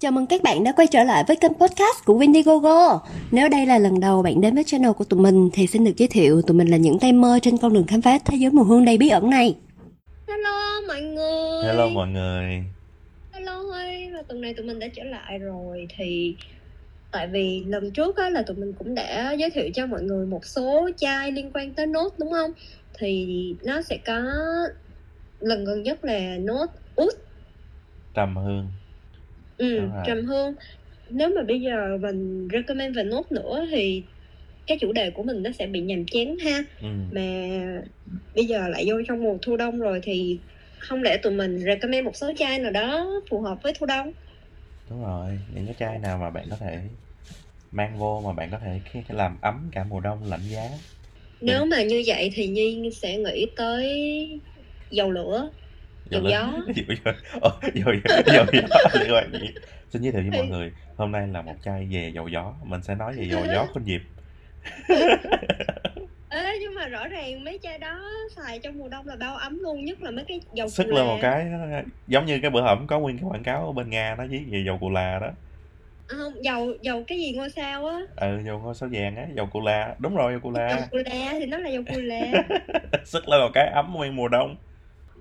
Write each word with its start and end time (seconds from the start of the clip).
Chào 0.00 0.12
mừng 0.12 0.26
các 0.26 0.42
bạn 0.42 0.64
đã 0.64 0.72
quay 0.72 0.86
trở 0.86 1.04
lại 1.04 1.24
với 1.28 1.36
kênh 1.36 1.54
podcast 1.54 2.04
của 2.04 2.18
Windigogo. 2.18 2.98
Nếu 3.30 3.48
đây 3.48 3.66
là 3.66 3.78
lần 3.78 4.00
đầu 4.00 4.22
bạn 4.22 4.40
đến 4.40 4.54
với 4.54 4.64
channel 4.64 4.92
của 4.92 5.04
tụi 5.04 5.20
mình 5.20 5.50
thì 5.52 5.66
xin 5.66 5.84
được 5.84 5.96
giới 5.96 6.08
thiệu 6.08 6.42
tụi 6.42 6.56
mình 6.56 6.68
là 6.68 6.76
những 6.76 6.98
tay 6.98 7.12
mơ 7.12 7.38
trên 7.42 7.58
con 7.58 7.72
đường 7.72 7.86
khám 7.86 8.02
phá 8.02 8.18
thế 8.24 8.36
giới 8.36 8.50
mùi 8.50 8.64
hương 8.64 8.84
đầy 8.84 8.98
bí 8.98 9.08
ẩn 9.08 9.30
này. 9.30 9.56
Hello 10.28 10.80
mọi 10.86 11.00
người. 11.02 11.64
Hello 11.64 11.88
mọi 11.88 12.08
người. 12.08 12.64
Hello 13.32 13.62
Huy 13.62 14.10
Và 14.10 14.22
tuần 14.28 14.40
này 14.40 14.54
tụi 14.54 14.66
mình 14.66 14.78
đã 14.78 14.86
trở 14.96 15.04
lại 15.04 15.38
rồi. 15.38 15.88
Thì 15.96 16.36
tại 17.12 17.26
vì 17.26 17.64
lần 17.66 17.90
trước 17.90 18.16
á, 18.16 18.30
là 18.30 18.42
tụi 18.42 18.56
mình 18.56 18.72
cũng 18.78 18.94
đã 18.94 19.32
giới 19.32 19.50
thiệu 19.50 19.70
cho 19.74 19.86
mọi 19.86 20.02
người 20.02 20.26
một 20.26 20.44
số 20.44 20.90
chai 20.96 21.32
liên 21.32 21.50
quan 21.54 21.74
tới 21.74 21.86
nốt 21.86 22.14
đúng 22.18 22.30
không? 22.30 22.50
Thì 22.98 23.54
nó 23.62 23.82
sẽ 23.82 23.98
có 24.06 24.22
lần 25.40 25.64
gần 25.64 25.82
nhất 25.82 26.04
là 26.04 26.36
nốt 26.38 26.66
út. 26.96 27.14
Trầm 28.14 28.36
Hương 28.36 28.68
ừ, 29.58 29.66
Đúng 29.74 29.90
rồi. 29.92 30.06
trầm 30.06 30.26
hương 30.26 30.54
Nếu 31.10 31.30
mà 31.36 31.42
bây 31.48 31.60
giờ 31.62 31.98
mình 32.02 32.48
recommend 32.54 32.96
về 32.98 33.04
nốt 33.04 33.32
nữa 33.32 33.66
thì 33.72 34.06
cái 34.66 34.78
chủ 34.82 34.92
đề 34.92 35.10
của 35.10 35.24
mình 35.24 35.42
nó 35.42 35.50
sẽ 35.60 35.66
bị 35.68 35.80
nhàm 35.82 36.04
chán 36.12 36.36
ha. 36.46 36.64
Ừ. 36.80 36.88
mà 37.10 37.22
bây 38.34 38.44
giờ 38.46 38.68
lại 38.68 38.84
vô 38.88 38.96
trong 39.08 39.22
mùa 39.24 39.38
thu 39.42 39.56
đông 39.56 39.78
rồi 39.80 40.00
thì 40.02 40.42
không 40.78 41.02
lẽ 41.02 41.18
tụi 41.22 41.32
mình 41.32 41.58
recommend 41.66 42.04
một 42.04 42.16
số 42.16 42.32
chai 42.38 42.58
nào 42.58 42.70
đó 42.72 43.10
phù 43.30 43.40
hợp 43.42 43.58
với 43.64 43.72
thu 43.80 43.86
đông? 43.86 44.12
Đúng 44.90 45.00
rồi 45.02 45.44
Những 45.48 45.66
cái 45.66 45.74
chai 45.78 45.98
nào 45.98 46.18
mà 46.18 46.30
bạn 46.30 46.48
có 46.50 46.56
thể 46.56 46.90
mang 47.72 47.98
vô 47.98 48.22
mà 48.26 48.34
bạn 48.34 48.50
có 48.52 48.58
thể 48.60 48.82
làm 49.08 49.38
ấm 49.42 49.70
cả 49.72 49.84
mùa 49.84 50.00
đông 50.00 50.24
lạnh 50.24 50.48
giá. 50.48 50.70
Nếu 51.40 51.64
mà 51.66 51.82
như 51.82 52.02
vậy 52.06 52.30
thì 52.34 52.48
nhi 52.48 52.90
sẽ 53.02 53.18
nghĩ 53.18 53.46
tới 53.56 53.86
dầu 54.90 55.10
lửa 55.10 55.50
Lửa- 56.10 56.30
gió. 56.30 56.52
dầu 56.74 56.96
gió. 57.04 57.12
Ồ, 57.40 57.50
dầu 57.74 57.94
gió. 58.04 58.16
Dầu 58.34 58.44
gió. 58.52 59.00
Liên 59.00 59.12
quan 59.14 59.32
gì 59.32 59.48
Xin 59.90 60.02
giới 60.02 60.12
thiệu 60.12 60.22
với 60.30 60.40
mọi 60.40 60.46
người 60.48 60.72
Hôm 60.96 61.12
nay 61.12 61.26
là 61.28 61.42
một 61.42 61.54
chai 61.64 61.88
về 61.92 62.10
dầu 62.14 62.28
gió. 62.28 62.54
Mình 62.64 62.82
sẽ 62.82 62.94
nói 62.94 63.12
về 63.16 63.24
dầu 63.24 63.46
gió 63.54 63.66
khuynh 63.72 63.84
diệp. 63.84 64.00
Ê, 66.30 66.58
nhưng 66.60 66.74
mà 66.74 66.86
rõ 66.88 67.08
ràng 67.08 67.44
mấy 67.44 67.58
chai 67.62 67.78
đó 67.78 68.00
xài 68.36 68.58
trong 68.58 68.78
mùa 68.78 68.88
đông 68.88 69.06
là 69.08 69.16
bao 69.16 69.36
ấm 69.36 69.58
luôn 69.62 69.84
nhất 69.84 70.02
là 70.02 70.10
mấy 70.10 70.24
cái 70.28 70.40
dầu 70.54 70.68
Sức 70.68 70.84
cù 70.84 70.90
lên 70.90 71.06
là. 71.06 71.12
một 71.12 71.18
cái 71.22 71.46
Giống 72.06 72.26
như 72.26 72.38
cái 72.42 72.50
bữa 72.50 72.60
hổm 72.62 72.86
có 72.86 72.98
nguyên 72.98 73.18
cái 73.18 73.24
quảng 73.30 73.42
cáo 73.42 73.66
ở 73.66 73.72
bên 73.72 73.90
Nga 73.90 74.14
Nó 74.18 74.26
viết 74.30 74.40
về 74.50 74.62
dầu 74.66 74.78
cù 74.80 74.90
là 74.90 75.18
đó. 75.18 75.26
À, 76.08 76.16
không 76.18 76.44
dầu 76.44 76.72
dầu 76.82 77.04
cái 77.06 77.18
gì 77.18 77.32
ngôi 77.36 77.50
sao 77.50 77.86
á? 77.86 77.98
Ừ 78.16 78.38
dầu 78.46 78.58
ngôi 78.58 78.74
sao 78.74 78.88
vàng 78.92 79.16
á 79.16 79.26
Dầu 79.36 79.46
cù 79.46 79.60
la. 79.60 79.94
Đúng 79.98 80.16
rồi 80.16 80.32
dầu 80.32 80.40
cù 80.40 80.52
dầu 80.52 80.66
la 80.66 80.88
cù 80.90 80.96
la 80.98 81.30
thì 81.32 81.46
nó 81.46 81.58
là 81.58 81.68
dầu 81.70 81.82
cù 81.94 82.00
la. 82.00 82.20
Sức 83.04 83.28
lên 83.28 83.40
một 83.40 83.50
cái 83.54 83.66
ấm 83.68 83.92
nguyên 83.94 84.16
mùa 84.16 84.28
đông 84.28 84.56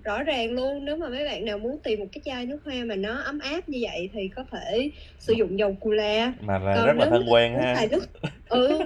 rõ 0.08 0.24
ràng 0.24 0.52
luôn. 0.52 0.86
Nếu 0.86 0.98
mà 0.98 1.10
mấy 1.10 1.26
bạn 1.26 1.46
nào 1.46 1.58
muốn 1.58 1.80
tìm 1.84 2.00
một 2.00 2.06
cái 2.12 2.22
chai 2.26 2.46
nước 2.46 2.60
hoa 2.66 2.76
mà 2.86 2.96
nó 2.96 3.22
ấm 3.22 3.40
áp 3.40 3.70
như 3.70 3.80
vậy 3.82 4.10
thì 4.14 4.30
có 4.36 4.44
thể 4.52 4.92
sử 5.20 5.34
dụng 5.34 5.60
dầu 5.60 5.76
cù 5.80 5.92
la. 5.92 6.34
Mà 6.42 6.60
là 6.60 6.76
Còn 6.76 6.86
rất 6.88 6.98
là 6.98 7.06
thân 7.10 7.26
quen 7.32 7.54
ha. 7.54 7.76
xài 7.76 7.88
nước 7.88 8.04
ừ 8.50 8.80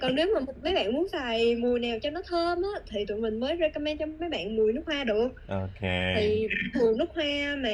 còn 0.00 0.14
nếu 0.14 0.26
mà 0.34 0.40
mấy 0.62 0.74
bạn 0.74 0.92
muốn 0.92 1.06
xài 1.12 1.56
mùi 1.56 1.80
nào 1.80 1.98
cho 2.02 2.10
nó 2.10 2.20
thơm 2.28 2.58
á 2.58 2.80
thì 2.90 3.04
tụi 3.08 3.20
mình 3.20 3.40
mới 3.40 3.56
recommend 3.60 4.00
cho 4.00 4.06
mấy 4.06 4.28
bạn 4.28 4.56
mùi 4.56 4.72
nước 4.72 4.82
hoa 4.86 5.04
được. 5.04 5.28
Ok. 5.48 5.80
Thì 6.16 6.46
mùi 6.78 6.94
nước 6.98 7.10
hoa 7.14 7.56
mà 7.56 7.70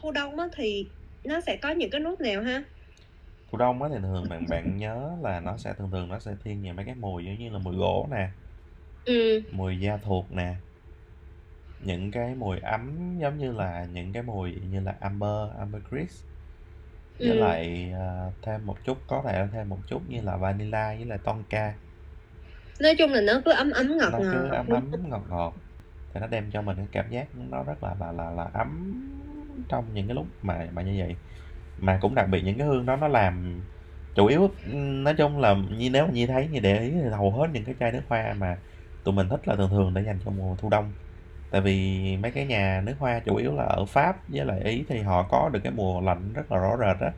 thu 0.00 0.10
đông 0.10 0.38
á 0.38 0.46
thì 0.56 0.86
nó 1.24 1.40
sẽ 1.40 1.56
có 1.56 1.70
những 1.70 1.90
cái 1.90 2.00
nốt 2.00 2.20
nào 2.20 2.42
ha? 2.42 2.62
Thu 3.52 3.58
đông 3.58 3.82
á 3.82 3.88
thì 3.92 3.98
thường 4.02 4.24
bạn 4.30 4.46
bạn 4.50 4.76
nhớ 4.76 5.10
là 5.22 5.40
nó 5.40 5.56
sẽ 5.56 5.72
thường 5.78 5.90
thường 5.92 6.08
nó 6.08 6.18
sẽ 6.18 6.30
thiên 6.44 6.62
về 6.62 6.72
mấy 6.72 6.84
cái 6.84 6.94
mùi 6.94 7.24
giống 7.24 7.38
như 7.38 7.50
là 7.50 7.58
mùi 7.58 7.76
gỗ 7.76 8.08
nè, 8.10 8.28
ừ. 9.04 9.42
Mùi 9.52 9.78
da 9.80 9.96
thuộc 9.96 10.32
nè. 10.32 10.54
Những 11.80 12.10
cái 12.10 12.34
mùi 12.34 12.58
ấm 12.60 13.18
giống 13.22 13.38
như 13.38 13.52
là 13.52 13.84
những 13.84 14.12
cái 14.12 14.22
mùi 14.22 14.52
như 14.70 14.80
là 14.80 14.96
amber, 15.00 15.50
ambergris. 15.58 16.24
Với 17.24 17.34
Ừ. 17.34 17.40
lại 17.40 17.92
à, 17.92 18.26
thêm 18.42 18.66
một 18.66 18.76
chút 18.84 18.98
có 19.06 19.22
thể 19.26 19.46
thêm 19.52 19.68
một 19.68 19.78
chút 19.86 20.02
như 20.08 20.20
là 20.20 20.36
vanilla 20.36 20.88
với 20.96 21.04
lại 21.06 21.18
tonka. 21.24 21.74
nói 22.80 22.94
chung 22.98 23.12
là 23.12 23.20
nó 23.20 23.40
cứ 23.44 23.50
ấm 23.52 23.70
ấm 23.70 23.96
ngọt 23.98 24.12
Nó 24.12 24.18
cứ 24.32 24.38
ngọt 24.50 24.66
ấm 24.70 24.92
ấm 24.92 25.08
ngọt 25.10 25.22
ngọt. 25.28 25.54
Thì 26.14 26.20
nó 26.20 26.26
đem 26.26 26.50
cho 26.52 26.62
mình 26.62 26.76
cái 26.76 26.88
cảm 26.92 27.10
giác 27.10 27.28
nó 27.34 27.62
rất 27.64 27.82
là 27.82 27.94
là 28.00 28.12
là 28.12 28.30
là 28.30 28.44
ấm 28.54 28.92
trong 29.68 29.94
những 29.94 30.06
cái 30.08 30.14
lúc 30.14 30.26
mà 30.42 30.68
mà 30.72 30.82
như 30.82 30.96
vậy. 31.00 31.16
Mà 31.78 31.98
cũng 32.02 32.14
đặc 32.14 32.28
biệt 32.30 32.42
những 32.44 32.58
cái 32.58 32.66
hương 32.66 32.86
đó 32.86 32.96
nó 32.96 33.08
làm 33.08 33.62
chủ 34.14 34.26
yếu 34.26 34.48
nói 35.04 35.14
chung 35.18 35.38
là 35.38 35.54
như 35.70 35.90
nếu 35.90 36.06
mà 36.06 36.12
Nhi 36.12 36.26
thấy 36.26 36.48
như 36.48 36.60
để 36.60 36.80
ý 36.82 36.90
thì 36.90 37.08
hầu 37.12 37.32
hết 37.32 37.46
những 37.52 37.64
cái 37.64 37.74
chai 37.80 37.92
nước 37.92 38.02
hoa 38.08 38.34
mà 38.38 38.58
tụi 39.04 39.14
mình 39.14 39.28
thích 39.28 39.48
là 39.48 39.56
thường 39.56 39.70
thường 39.70 39.94
để 39.94 40.02
dành 40.06 40.18
cho 40.24 40.30
mùa 40.30 40.56
thu 40.56 40.70
đông 40.70 40.94
tại 41.50 41.60
vì 41.60 41.72
mấy 42.16 42.32
cái 42.32 42.46
nhà 42.46 42.82
nước 42.86 42.94
hoa 42.98 43.20
chủ 43.26 43.36
yếu 43.36 43.54
là 43.56 43.64
ở 43.64 43.84
Pháp 43.86 44.16
với 44.28 44.44
lại 44.46 44.60
Ý 44.64 44.86
thì 44.88 45.02
họ 45.02 45.28
có 45.30 45.48
được 45.52 45.60
cái 45.64 45.72
mùa 45.72 46.00
lạnh 46.00 46.32
rất 46.32 46.50
là 46.50 46.58
rõ 46.58 46.76
rệt 46.80 47.00
á. 47.00 47.12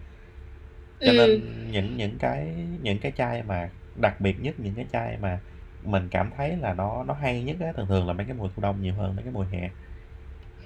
Cho 1.03 1.13
Ừ. 1.13 1.13
nên 1.13 1.67
những 1.71 1.97
những 1.97 2.19
cái 2.19 2.55
những 2.81 2.99
cái 3.03 3.13
chai 3.17 3.43
mà 3.43 3.71
đặc 3.95 4.21
biệt 4.21 4.37
nhất 4.41 4.55
những 4.59 4.75
cái 4.75 4.87
chai 4.93 5.17
mà 5.19 5.43
mình 5.81 6.09
cảm 6.11 6.31
thấy 6.37 6.57
là 6.57 6.75
nó 6.75 7.05
nó 7.05 7.15
hay 7.15 7.45
nhất 7.45 7.57
á 7.61 7.67
thường 7.77 7.87
thường 7.89 8.07
là 8.07 8.13
mấy 8.13 8.27
cái 8.27 8.35
mùa 8.35 8.49
thu 8.57 8.63
đông 8.63 8.81
nhiều 8.81 8.95
hơn 8.97 9.17
mấy 9.17 9.25
cái 9.25 9.33
mùa 9.33 9.43
hè. 9.53 9.71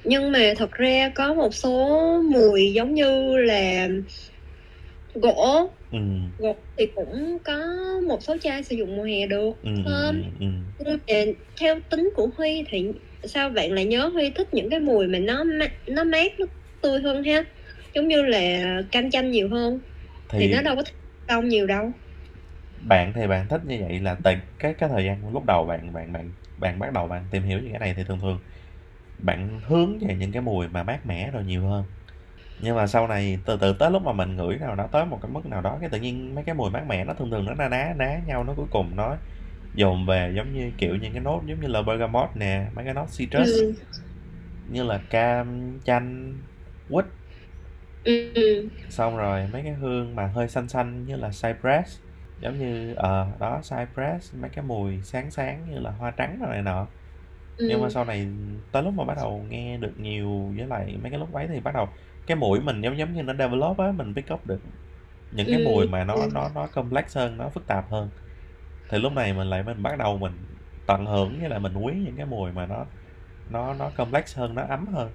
Nhưng 0.05 0.33
mà 0.33 0.55
thật 0.57 0.71
ra 0.73 1.13
có 1.15 1.35
một 1.35 1.55
số 1.55 1.89
mùi 2.33 2.73
giống 2.75 2.95
như 2.95 3.37
là 3.37 3.89
gỗ. 5.15 5.69
Ừ. 5.91 5.99
Gỗ 6.39 6.67
thì 6.79 6.87
cũng 6.97 7.39
có 7.45 7.59
một 8.09 8.19
số 8.23 8.37
chai 8.43 8.65
sử 8.65 8.77
dụng 8.77 8.97
mùa 8.97 9.05
hè 9.05 9.27
được 9.27 9.53
ừ 9.63 9.69
ừ 9.85 9.93
ừ, 9.95 10.23
ừ. 10.41 10.47
nhưng 10.79 10.99
mà 11.09 11.15
theo 11.61 11.81
tính 11.91 12.11
của 12.17 12.29
Huy 12.37 12.65
thì 12.71 12.89
sao 13.29 13.51
bạn 13.51 13.73
lại 13.73 13.85
nhớ 13.85 14.07
Huy 14.15 14.31
thích 14.31 14.49
những 14.53 14.71
cái 14.71 14.81
mùi 14.81 15.07
mà 15.07 15.19
nó 15.19 15.45
nó 15.89 16.05
mát 16.05 16.33
nó 16.39 16.47
tươi 16.83 17.01
hơn 17.01 17.25
ha? 17.25 17.45
Giống 17.95 18.09
như 18.09 18.23
là 18.23 18.65
cam 18.93 19.11
chanh 19.11 19.31
nhiều 19.31 19.49
hơn. 19.49 19.81
Thì, 20.29 20.39
thì 20.41 20.55
nó 20.55 20.63
đâu 20.63 20.77
có 20.77 20.83
đông 21.29 21.49
nhiều 21.49 21.67
đâu. 21.67 21.93
Bạn 22.89 23.13
thì 23.15 23.27
bạn 23.27 23.49
thích 23.49 23.61
như 23.67 23.79
vậy 23.89 24.01
là 24.01 24.17
tại 24.25 24.41
cái 24.59 24.75
cái 24.75 24.89
thời 24.89 25.05
gian 25.05 25.33
lúc 25.33 25.45
đầu 25.45 25.67
bạn 25.67 25.93
bạn 25.93 26.13
bạn 26.13 26.33
bạn 26.57 26.79
bắt 26.79 26.93
đầu 26.93 27.09
bạn 27.09 27.25
tìm 27.31 27.43
hiểu 27.43 27.59
những 27.61 27.73
cái 27.73 27.81
này 27.81 27.95
thì 27.97 28.05
thường 28.05 28.21
thường 28.21 28.39
bạn 29.19 29.61
hướng 29.67 29.99
về 29.99 30.17
những 30.17 30.33
cái 30.33 30.43
mùi 30.43 30.69
mà 30.69 30.83
mát 30.83 31.07
mẻ 31.07 31.31
rồi 31.31 31.45
nhiều 31.45 31.69
hơn. 31.69 31.85
Nhưng 32.59 32.77
mà 32.77 32.87
sau 32.87 33.09
này 33.09 33.39
từ 33.47 33.59
từ 33.61 33.73
tới 33.79 33.91
lúc 33.91 34.03
mà 34.03 34.13
mình 34.13 34.37
ngửi 34.37 34.57
nào 34.59 34.77
đó 34.77 34.89
tới 34.93 35.07
một 35.07 35.19
cái 35.23 35.31
mức 35.33 35.47
nào 35.47 35.63
đó 35.63 35.79
cái 35.81 35.91
tự 35.91 36.01
nhiên 36.01 36.35
mấy 36.35 36.45
cái 36.45 36.55
mùi 36.55 36.71
mát 36.71 36.85
mẻ 36.89 37.05
nó 37.05 37.15
thường 37.15 37.31
thường 37.31 37.45
nó 37.45 37.55
na 37.55 37.69
ná 37.69 37.95
ná 37.97 38.21
nhau 38.27 38.45
nó 38.45 38.55
cuối 38.57 38.67
cùng 38.71 38.97
nó 38.97 39.19
dồn 39.75 40.07
về 40.07 40.35
giống 40.37 40.53
như 40.53 40.73
kiểu 40.79 40.97
những 40.97 41.13
cái 41.13 41.23
nốt 41.23 41.43
giống 41.49 41.61
như 41.61 41.69
là 41.69 41.83
bergamot 41.83 42.31
nè 42.37 42.71
mấy 42.75 42.87
cái 42.87 42.95
nốt 42.95 43.07
citrus 43.19 43.65
ừ. 43.65 43.75
như 44.67 44.83
là 44.85 45.07
cam 45.11 45.79
chanh 45.85 46.43
quýt 46.89 47.05
Ừ. 48.05 48.71
xong 48.89 49.17
rồi 49.17 49.47
mấy 49.49 49.63
cái 49.63 49.73
hương 49.75 50.15
mà 50.15 50.27
hơi 50.35 50.49
xanh 50.49 50.69
xanh 50.69 51.05
như 51.05 51.17
là 51.17 51.29
cypress 51.43 51.99
giống 52.39 52.59
như 52.59 52.95
ờ 52.95 53.37
đó 53.41 53.61
cypress 53.71 54.35
mấy 54.35 54.51
cái 54.51 54.65
mùi 54.65 55.03
sáng 55.03 55.31
sáng 55.31 55.65
như 55.65 55.79
là 55.81 55.91
hoa 55.91 56.11
trắng 56.17 56.39
rồi 56.41 56.49
này 56.53 56.63
nọ 56.63 56.89
ừ. 57.57 57.65
nhưng 57.67 57.81
mà 57.83 57.91
sau 57.91 58.05
này 58.07 58.29
tới 58.73 58.83
lúc 58.83 58.95
mà 58.95 59.05
bắt 59.05 59.15
đầu 59.17 59.47
nghe 59.51 59.79
được 59.79 59.95
nhiều 59.99 60.55
với 60.59 60.67
lại 60.69 60.99
mấy 61.03 61.11
cái 61.11 61.21
lúc 61.21 61.33
ấy 61.35 61.49
thì 61.49 61.61
bắt 61.61 61.73
đầu 61.75 61.89
cái 62.27 62.37
mũi 62.39 62.61
mình 62.61 62.81
giống 62.83 62.99
giống 62.99 63.15
như 63.15 63.23
nó 63.23 63.35
develop 63.35 63.79
á 63.79 63.93
mình 63.93 64.15
pick 64.17 64.33
up 64.35 64.47
được 64.47 64.61
những 65.31 65.51
cái 65.51 65.59
Ừ, 65.59 65.61
mùi 65.61 65.89
mà 65.89 66.05
nó 66.05 66.27
ừ. 66.27 66.29
nó 66.29 66.49
nó 66.49 66.69
complex 66.69 67.17
hơn 67.17 67.39
nó 67.39 67.51
phức 67.51 67.67
tạp 67.67 67.85
hơn 67.91 68.11
thì 68.89 68.99
lúc 68.99 69.13
này 69.13 69.33
mình 69.35 69.47
lại 69.51 69.63
mình 69.63 69.83
bắt 69.83 69.99
đầu 69.99 70.19
mình 70.19 70.47
tận 70.87 71.07
hưởng 71.07 71.39
với 71.41 71.49
lại 71.49 71.61
mình 71.61 71.75
quý 71.77 72.03
những 72.07 72.17
cái 72.17 72.27
mùi 72.27 72.53
mà 72.53 72.67
nó 72.67 72.87
nó 73.49 73.75
nó 73.75 73.91
complex 73.91 74.39
hơn, 74.39 74.55
nó 74.55 74.63
ấm 74.69 74.87
hơn 74.89 75.13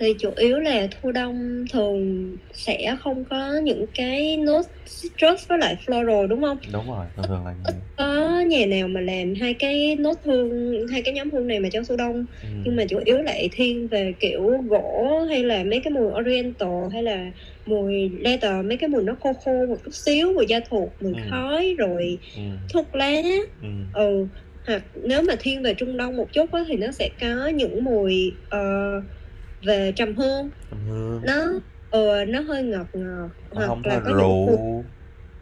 thì 0.00 0.14
chủ 0.20 0.30
yếu 0.36 0.58
là 0.58 0.88
thu 0.90 1.10
đông 1.12 1.64
thường 1.72 2.36
sẽ 2.54 2.96
không 3.00 3.24
có 3.24 3.52
những 3.64 3.86
cái 3.94 4.36
nốt 4.36 4.62
citrus 5.02 5.48
với 5.48 5.58
lại 5.58 5.76
floral 5.86 6.26
đúng 6.26 6.42
không 6.42 6.58
đúng 6.72 6.86
rồi 6.90 7.06
thường 7.16 7.24
thường 7.28 7.44
là 7.44 7.54
có 7.96 8.40
nhà 8.40 8.66
nào 8.66 8.88
mà 8.88 9.00
làm 9.00 9.34
hai 9.40 9.54
cái 9.54 9.96
nốt 9.96 10.14
hương 10.24 10.74
hai 10.92 11.02
cái 11.02 11.14
nhóm 11.14 11.30
hương 11.30 11.46
này 11.46 11.60
mà 11.60 11.68
cho 11.72 11.80
thu 11.88 11.96
đông 11.96 12.26
ừ. 12.42 12.48
nhưng 12.64 12.76
mà 12.76 12.84
chủ 12.88 12.98
yếu 13.04 13.18
lại 13.22 13.48
thiên 13.52 13.88
về 13.88 14.14
kiểu 14.20 14.42
gỗ 14.68 15.08
hay 15.28 15.44
là 15.44 15.64
mấy 15.64 15.80
cái 15.84 15.90
mùi 15.90 16.06
oriental 16.20 16.68
hay 16.92 17.02
là 17.02 17.30
mùi 17.66 18.10
leather 18.20 18.64
mấy 18.66 18.76
cái 18.76 18.88
mùi 18.88 19.02
nó 19.02 19.16
khô 19.20 19.32
khô 19.32 19.66
một 19.68 19.76
chút 19.84 19.90
xíu 19.92 20.32
mùi 20.32 20.46
da 20.48 20.60
thuộc 20.70 20.96
mùi 21.00 21.12
Ừ. 21.14 21.20
khói 21.30 21.74
rồi 21.78 22.18
ừ. 22.36 22.42
thuốc 22.72 22.94
lá 22.94 23.22
ừ. 23.62 23.68
ừ 23.92 24.26
hoặc 24.66 24.82
nếu 24.94 25.22
mà 25.22 25.34
thiên 25.40 25.62
về 25.62 25.74
trung 25.74 25.96
đông 25.96 26.16
một 26.16 26.28
chút 26.32 26.52
á, 26.52 26.60
thì 26.68 26.76
nó 26.76 26.86
sẽ 26.92 27.10
có 27.20 27.48
những 27.48 27.84
mùi 27.84 28.38
ờ, 28.48 28.60
về 29.66 29.92
trầm 29.96 30.16
hương. 30.16 30.50
Trầm 30.70 30.80
hương. 30.86 31.26
Nó 31.26 31.34
ờ 31.88 32.24
nó 32.24 32.40
hơi 32.40 32.62
ngọt 32.64 32.86
ngọt 32.92 33.30
nó 33.52 33.66
không 33.66 33.84
là 33.84 34.00
có 34.04 34.04
có 34.04 34.10
những 34.10 34.34
rượu. 34.42 34.92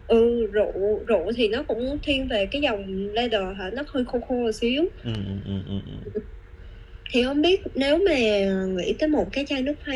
ừ 0.06 0.46
rượu 0.52 1.04
rượu 1.08 1.32
thì 1.36 1.48
nó 1.48 1.62
cũng 1.68 1.98
thiên 2.02 2.28
về 2.28 2.48
cái 2.50 2.62
dòng 2.62 2.86
leather 3.14 3.42
hả? 3.58 3.70
Nó 3.74 3.82
hơi 3.88 4.04
khô 4.06 4.20
khô 4.20 4.34
một 4.34 4.50
xíu. 4.60 4.84
Ừ, 5.02 5.12
ừ, 5.14 5.40
ừ, 5.44 5.62
ừ, 5.66 5.80
ừ. 5.86 5.92
thì 7.12 7.22
không 7.24 7.42
biết 7.42 7.60
nếu 7.74 7.98
mà 8.06 8.14
nghĩ 8.76 8.96
tới 8.98 9.08
một 9.08 9.28
cái 9.32 9.44
chai 9.48 9.62
nước 9.62 9.74
hoa 9.86 9.94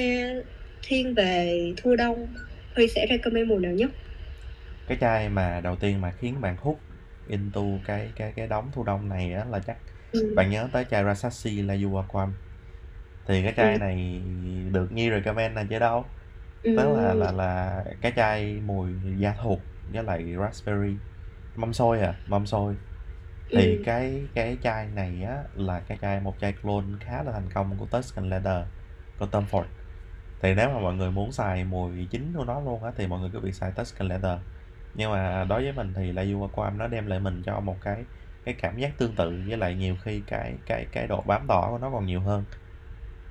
thiên 0.82 1.14
về 1.14 1.58
thu 1.82 1.96
đông 1.96 2.34
Huy 2.76 2.86
sẽ 2.88 3.06
recommend 3.10 3.48
mùi 3.48 3.60
nào 3.62 3.72
nhất? 3.72 3.90
Cái 4.86 4.98
chai 5.00 5.28
mà 5.28 5.60
đầu 5.60 5.76
tiên 5.80 6.00
mà 6.00 6.12
khiến 6.18 6.40
bạn 6.40 6.56
hút 6.58 6.86
into 7.24 7.60
cái 7.84 8.12
cái 8.16 8.32
cái 8.36 8.46
đống 8.48 8.70
thu 8.72 8.84
đông 8.84 9.08
này 9.08 9.32
á 9.32 9.44
là 9.44 9.60
chắc 9.66 9.78
ừ. 10.12 10.20
bạn 10.34 10.50
nhớ 10.50 10.68
tới 10.72 10.84
chai 10.90 11.04
Rasashi 11.04 11.62
La 11.62 11.74
Yuaquam 11.84 12.38
thì 13.24 13.42
cái 13.42 13.54
chai 13.56 13.76
Ừ. 13.76 13.78
này 13.78 14.24
được 14.72 14.88
Nhi 14.92 15.10
recommend 15.10 15.56
là 15.56 15.64
chứ 15.70 15.78
đâu 15.78 16.04
tức 16.74 16.92
là 16.96 17.14
Ừm. 17.14 17.14
là 17.14 17.32
là 17.32 17.84
cái 18.02 18.12
chai 18.16 18.60
mùi 18.60 18.94
da 19.18 19.34
thuộc 19.42 19.68
với 19.82 20.02
lại 20.04 20.34
raspberry 20.40 21.00
mâm 21.54 21.72
xôi 21.72 22.00
à 22.00 22.22
mâm 22.26 22.46
xôi 22.46 22.78
thì 23.52 23.78
Ừm. 23.78 23.84
cái 23.84 24.30
cái 24.34 24.58
chai 24.62 24.88
này 24.90 25.22
á 25.22 25.44
là 25.54 25.80
cái 25.80 25.98
chai 26.02 26.20
một 26.20 26.36
chai 26.40 26.52
clone 26.62 26.86
khá 27.00 27.22
là 27.22 27.32
thành 27.32 27.50
công 27.54 27.78
của 27.78 27.86
Tuscan 27.86 28.30
Leather 28.30 28.66
của 29.16 29.26
Tom 29.26 29.44
Ford 29.46 29.66
thì 30.40 30.54
nếu 30.54 30.68
mà 30.70 30.80
mọi 30.80 30.94
người 30.94 31.10
muốn 31.10 31.32
xài 31.32 31.64
mùi 31.64 32.08
chính 32.10 32.32
của 32.34 32.44
nó 32.44 32.60
luôn 32.60 32.82
á 32.84 32.92
thì 32.96 33.06
mọi 33.06 33.20
người 33.20 33.30
cứ 33.32 33.40
việc 33.40 33.52
xài 33.54 33.72
Tuscan 33.76 34.08
Leather 34.08 34.38
nhưng 34.94 35.10
mà 35.12 35.44
đối 35.44 35.62
với 35.62 35.72
mình 35.72 35.94
thì 35.94 36.12
La 36.12 36.22
Aquam 36.42 36.78
nó 36.78 36.88
đem 36.88 37.06
lại 37.06 37.20
mình 37.20 37.42
cho 37.46 37.60
một 37.60 37.78
cái 37.80 38.06
cái 38.44 38.54
cảm 38.58 38.78
giác 38.78 38.94
tương 38.98 39.16
tự 39.16 39.30
với 39.48 39.56
lại 39.58 39.74
nhiều 39.74 39.96
khi 40.04 40.24
cái 40.26 40.58
cái 40.66 40.86
cái 40.92 41.06
độ 41.06 41.22
bám 41.22 41.46
tỏa 41.48 41.70
của 41.70 41.78
nó 41.78 41.90
còn 41.92 42.06
nhiều 42.06 42.20
hơn 42.20 42.44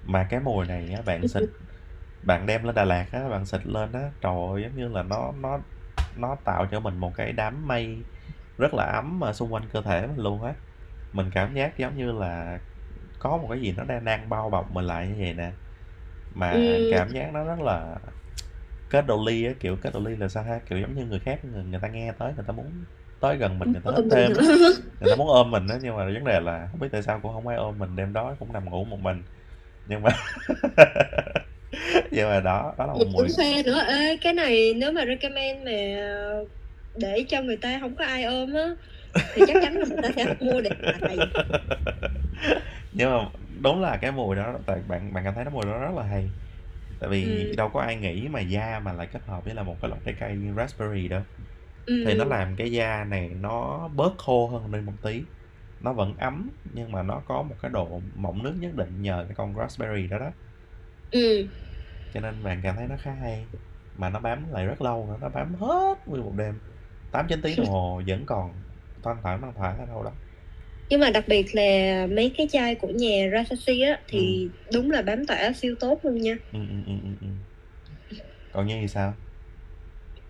mà 0.04 0.28
cái 0.30 0.40
mùi 0.40 0.66
này 0.68 0.94
á 0.96 1.02
bạn 1.06 1.28
xịt 1.28 1.44
bạn 2.24 2.46
đem 2.46 2.64
lên 2.64 2.76
Đà 2.76 2.86
Lạt 2.86 3.06
á 3.12 3.30
bạn 3.30 3.46
xịt 3.46 3.68
lên 3.68 3.92
á 3.92 4.12
trời 4.22 4.34
ơi 4.54 4.64
giống 4.64 4.76
như 4.76 4.88
là 4.88 5.04
nó 5.04 5.32
nó 5.42 5.60
nó 6.18 6.36
tạo 6.46 6.68
cho 6.72 6.80
mình 6.80 6.98
một 6.98 7.14
cái 7.16 7.32
đám 7.32 7.68
mây 7.68 8.04
rất 8.58 8.74
là 8.74 8.84
ấm 8.86 9.24
ở 9.24 9.34
xung 9.34 9.54
quanh 9.54 9.64
cơ 9.74 9.82
thể 9.82 10.08
mình 10.08 10.18
luôn 10.18 10.44
á. 10.44 10.54
Mình 11.14 11.30
cảm 11.34 11.54
giác 11.56 11.78
giống 11.78 11.98
như 11.98 12.12
là 12.12 12.60
có 13.20 13.38
một 13.38 13.48
cái 13.50 13.62
gì 13.62 13.74
nó 13.78 13.84
đang 13.84 14.06
đang 14.06 14.30
bao 14.30 14.50
bọc 14.50 14.72
mình 14.72 14.86
lại 14.86 15.08
như 15.08 15.16
vậy 15.20 15.34
nè. 15.34 15.52
Mà 16.36 16.52
Ừm. 16.52 16.88
cảm 16.90 17.10
giác 17.10 17.34
nó 17.34 17.44
rất 17.44 17.60
là 17.60 17.96
kết 18.90 19.06
độ 19.08 19.26
ly 19.28 19.46
á 19.46 19.54
kiểu 19.60 19.78
kết 19.82 19.94
độ 19.94 20.00
ly 20.00 20.16
là 20.16 20.28
sao 20.28 20.44
ha? 20.44 20.60
Kiểu 20.70 20.80
giống 20.80 20.96
như 20.96 21.06
người 21.06 21.20
khác 21.20 21.46
người, 21.46 21.64
người 21.64 21.80
ta 21.80 21.88
nghe 21.88 22.12
tới 22.20 22.34
người 22.36 22.46
ta 22.48 22.54
muốn 22.54 22.72
tới 23.20 23.38
gần 23.38 23.60
mình 23.60 23.72
người 23.72 23.82
ta 23.86 23.92
thích 23.96 24.06
thêm 24.12 24.34
người 25.00 25.10
ta 25.10 25.16
muốn 25.16 25.28
ôm 25.28 25.52
mình 25.52 25.68
á 25.68 25.78
nhưng 25.82 25.98
mà 25.98 26.06
vấn 26.06 26.26
đề 26.26 26.40
là 26.40 26.68
không 26.72 26.80
biết 26.80 26.90
tại 26.92 27.04
sao 27.04 27.20
cũng 27.24 27.34
không 27.34 27.48
ai 27.48 27.58
ôm 27.58 27.80
mình 27.80 27.96
đêm 27.96 28.14
đó 28.14 28.36
cũng 28.40 28.54
nằm 28.54 28.66
ngủ 28.70 28.86
một 28.86 29.00
mình 29.00 29.24
nhưng 29.86 30.04
mà 30.04 30.12
nhưng 32.12 32.30
mà 32.30 32.40
đó 32.42 32.76
đó 32.78 32.86
là 32.86 32.94
một 32.96 33.08
mùi 33.14 33.28
khoe 33.36 33.64
nữa, 33.64 33.80
ê, 33.88 34.18
cái 34.22 34.34
này 34.34 34.74
nếu 34.78 34.92
mà 34.92 35.06
recommend 35.06 35.66
mà 35.66 35.72
để 36.96 37.26
cho 37.30 37.42
người 37.42 37.58
ta 37.58 37.78
hổng 37.78 37.96
có 37.96 38.06
ai 38.06 38.24
ôm 38.24 38.54
á, 38.54 38.70
thì 39.34 39.44
chắc 39.48 39.60
chắn 39.62 39.80
là 39.80 39.88
người 39.88 40.00
ta 40.02 40.12
sẽ 40.18 40.28
mua 40.40 40.62
để 40.62 40.72
xài. 41.02 41.26
nhưng 42.92 43.10
mà 43.12 43.30
đúng 43.62 43.82
là 43.82 43.98
cái 43.98 44.12
mùi 44.12 44.36
đó 44.36 44.60
tại 44.68 44.82
bạn 44.88 45.14
bạn 45.14 45.24
cảm 45.26 45.34
thấy 45.36 45.44
cái 45.46 45.54
mùi 45.54 45.66
đó 45.66 45.78
rất 45.80 45.92
là 45.96 46.04
hay 46.04 46.34
tại 47.00 47.10
vì 47.10 47.22
Ừm. 47.22 47.56
đâu 47.58 47.70
có 47.74 47.82
ai 47.82 47.96
nghĩ 47.98 48.28
mà 48.30 48.40
da 48.42 48.80
mà 48.80 48.94
lại 48.94 49.08
kết 49.14 49.22
hợp 49.28 49.46
với 49.46 49.54
là 49.56 49.64
một 49.64 49.78
cái 49.82 49.90
loại 49.90 50.02
trái 50.06 50.16
cây 50.20 50.38
như 50.38 50.54
raspberry 50.58 51.08
đâu 51.08 51.22
thì 52.06 52.16
nó 52.16 52.26
làm 52.26 52.56
cái 52.58 52.72
da 52.72 53.06
này 53.06 53.30
nó 53.36 53.90
bớt 53.90 54.14
khô 54.20 54.48
hơn 54.50 54.72
đi 54.72 54.82
một 54.82 54.96
tí 55.04 55.28
nó 55.84 55.94
vẫn 55.94 56.18
ấm 56.18 56.52
nhưng 56.66 56.92
mà 56.94 57.04
nó 57.04 57.24
có 57.28 57.44
một 57.44 57.56
cái 57.62 57.72
độ 57.72 58.04
mọng 58.16 58.44
nước 58.44 58.56
nhất 58.60 58.76
định 58.76 59.02
nhờ 59.02 59.26
cái 59.30 59.36
con 59.36 59.56
raspberry 59.58 60.08
đó 60.08 60.20
đó 60.20 60.32
Ừm. 61.12 61.50
cho 62.12 62.20
nên 62.20 62.44
bạn 62.44 62.60
cảm 62.64 62.76
thấy 62.76 62.88
nó 62.88 62.96
khá 63.02 63.12
hay 63.14 63.50
mà 63.94 64.10
nó 64.10 64.20
bám 64.20 64.50
lại 64.52 64.66
rất 64.66 64.82
lâu 64.82 65.08
nữa 65.08 65.18
nó 65.22 65.30
bám 65.30 65.56
hết 65.56 65.98
nguyên 66.06 66.24
một 66.24 66.34
đêm 66.38 66.60
tám 67.12 67.26
chín 67.30 67.42
tiếng 67.44 67.58
đồng 67.58 67.68
hồ 67.70 68.02
vẫn 68.08 68.26
còn 68.26 68.64
thoang 69.04 69.20
thoảng 69.24 69.42
thoang 69.42 69.54
thoảng 69.56 69.80
ở 69.80 69.86
đâu 69.86 70.04
đó 70.04 70.12
Nhưng 70.90 71.00
mà 71.00 71.10
đặc 71.10 71.26
biệt 71.28 71.46
là 71.54 72.08
mấy 72.12 72.34
cái 72.38 72.48
chai 72.52 72.76
của 72.76 72.90
nhà 72.90 73.30
Rasashi 73.34 73.82
á, 73.82 74.02
thì 74.08 74.52
đúng 74.74 74.92
là 74.92 75.02
bám 75.02 75.26
tỏa 75.26 75.52
siêu 75.56 75.76
tốt 75.80 76.00
luôn 76.04 76.16
nha. 76.18 76.38
Ừm, 76.52 76.68
ừm, 76.70 76.84
ừm, 76.86 77.02
ừm, 77.04 77.18
ừm. 77.22 77.46
Còn 78.52 78.66
Nhi 78.68 78.78
thì 78.82 78.88
sao? 78.88 79.14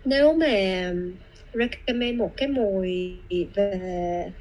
Nếu 0.05 0.33
mà 0.33 0.47
recommend 1.53 2.17
một 2.19 2.33
cái 2.37 2.47
mùi 2.47 2.91
về 3.55 4.33